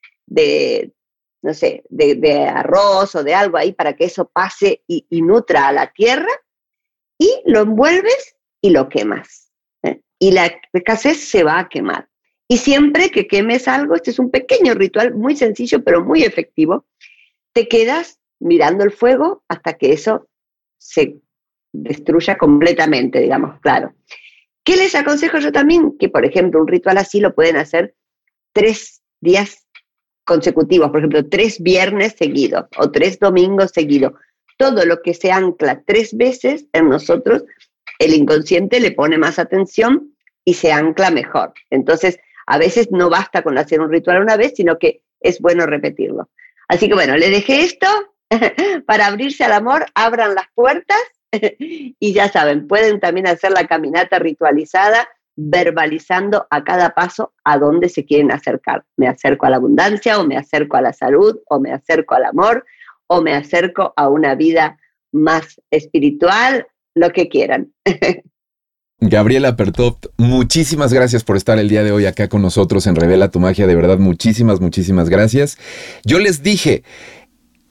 [1.41, 5.71] no sé, de, arroz o de algo ahí para que eso pase y, nutra a
[5.71, 6.31] la tierra
[7.17, 9.51] y lo envuelves y lo quemas.
[9.83, 10.01] ¿eh?
[10.17, 12.09] Y la escasez se va a quemar.
[12.47, 16.87] Y siempre que quemes algo, este es un pequeño ritual muy sencillo pero muy efectivo,
[17.53, 20.27] te quedas mirando el fuego hasta que eso
[20.79, 21.19] se
[21.71, 23.93] destruya completamente, digamos, claro.
[24.63, 25.97] ¿Qué les aconsejo yo también?
[25.97, 27.95] Que, por ejemplo, un ritual así lo pueden hacer
[28.53, 29.65] tres días
[30.25, 34.13] consecutivos, por ejemplo, tres viernes seguidos o tres domingos seguidos.
[34.57, 37.45] Todo lo que se ancla tres veces en nosotros,
[37.97, 40.13] el inconsciente le pone más atención
[40.45, 41.53] y se ancla mejor.
[41.69, 45.65] Entonces, a veces no basta con hacer un ritual una vez, sino que es bueno
[45.65, 46.29] repetirlo.
[46.67, 47.87] Así que bueno, le dejé esto
[48.85, 50.99] para abrirse al amor, abran las puertas
[51.99, 55.07] y ya saben, pueden también hacer la caminata ritualizada
[55.41, 58.83] verbalizando a cada paso a dónde se quieren acercar.
[58.97, 62.25] Me acerco a la abundancia o me acerco a la salud o me acerco al
[62.25, 62.65] amor
[63.07, 64.77] o me acerco a una vida
[65.11, 67.73] más espiritual, lo que quieran.
[69.01, 73.31] Gabriela Pertop, muchísimas gracias por estar el día de hoy acá con nosotros en Revela
[73.31, 73.65] tu Magia.
[73.65, 75.57] De verdad, muchísimas, muchísimas gracias.
[76.03, 76.83] Yo les dije,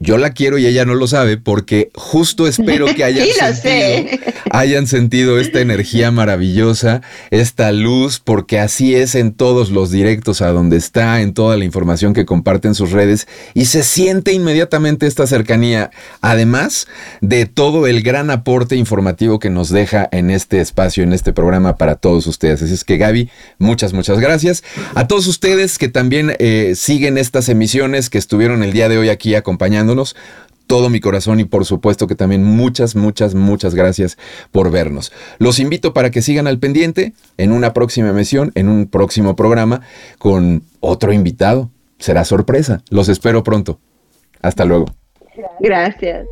[0.01, 4.18] yo la quiero y ella no lo sabe porque justo espero que hayan, sentido,
[4.51, 10.49] hayan sentido esta energía maravillosa, esta luz, porque así es en todos los directos a
[10.49, 15.07] donde está, en toda la información que comparte en sus redes y se siente inmediatamente
[15.07, 15.90] esta cercanía,
[16.20, 16.86] además
[17.20, 21.76] de todo el gran aporte informativo que nos deja en este espacio, en este programa
[21.76, 22.62] para todos ustedes.
[22.62, 24.62] Así es que Gaby, muchas, muchas gracias.
[24.94, 29.09] A todos ustedes que también eh, siguen estas emisiones, que estuvieron el día de hoy
[29.09, 29.88] aquí acompañando
[30.68, 34.16] todo mi corazón y por supuesto que también muchas, muchas, muchas gracias
[34.53, 35.12] por vernos.
[35.39, 39.80] Los invito para que sigan al pendiente en una próxima emisión, en un próximo programa
[40.18, 41.70] con otro invitado.
[41.99, 42.82] Será sorpresa.
[42.91, 43.80] Los espero pronto.
[44.41, 44.86] Hasta luego.
[45.59, 46.26] Gracias.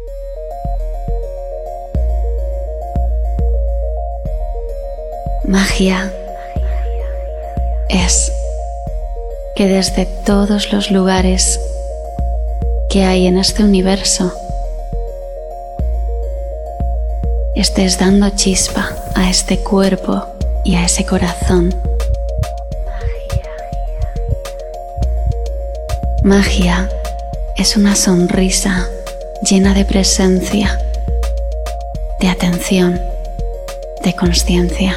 [5.48, 6.12] Magia
[7.88, 8.32] es
[9.54, 11.58] que desde todos los lugares
[12.88, 14.32] que hay en este universo,
[17.54, 20.24] estés dando chispa a este cuerpo
[20.64, 21.74] y a ese corazón.
[26.22, 26.88] Magia
[27.56, 28.86] es una sonrisa
[29.48, 30.78] llena de presencia,
[32.20, 33.00] de atención,
[34.02, 34.96] de conciencia.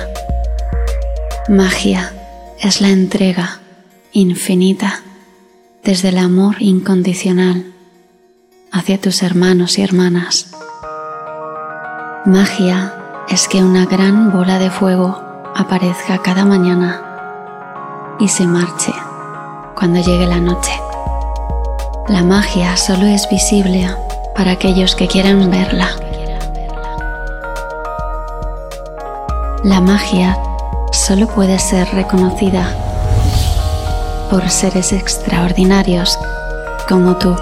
[1.48, 2.14] Magia
[2.60, 3.60] es la entrega
[4.12, 5.02] infinita
[5.84, 7.74] desde el amor incondicional
[8.72, 10.48] hacia tus hermanos y hermanas.
[12.26, 12.94] Magia
[13.30, 15.22] es que una gran bola de fuego
[15.56, 17.02] aparezca cada mañana
[18.20, 18.94] y se marche
[19.76, 20.72] cuando llegue la noche.
[22.08, 23.90] La magia solo es visible
[24.36, 25.90] para aquellos que quieran verla.
[29.64, 30.38] La magia
[30.92, 32.76] solo puede ser reconocida
[34.30, 36.18] por seres extraordinarios
[36.88, 37.36] como tú.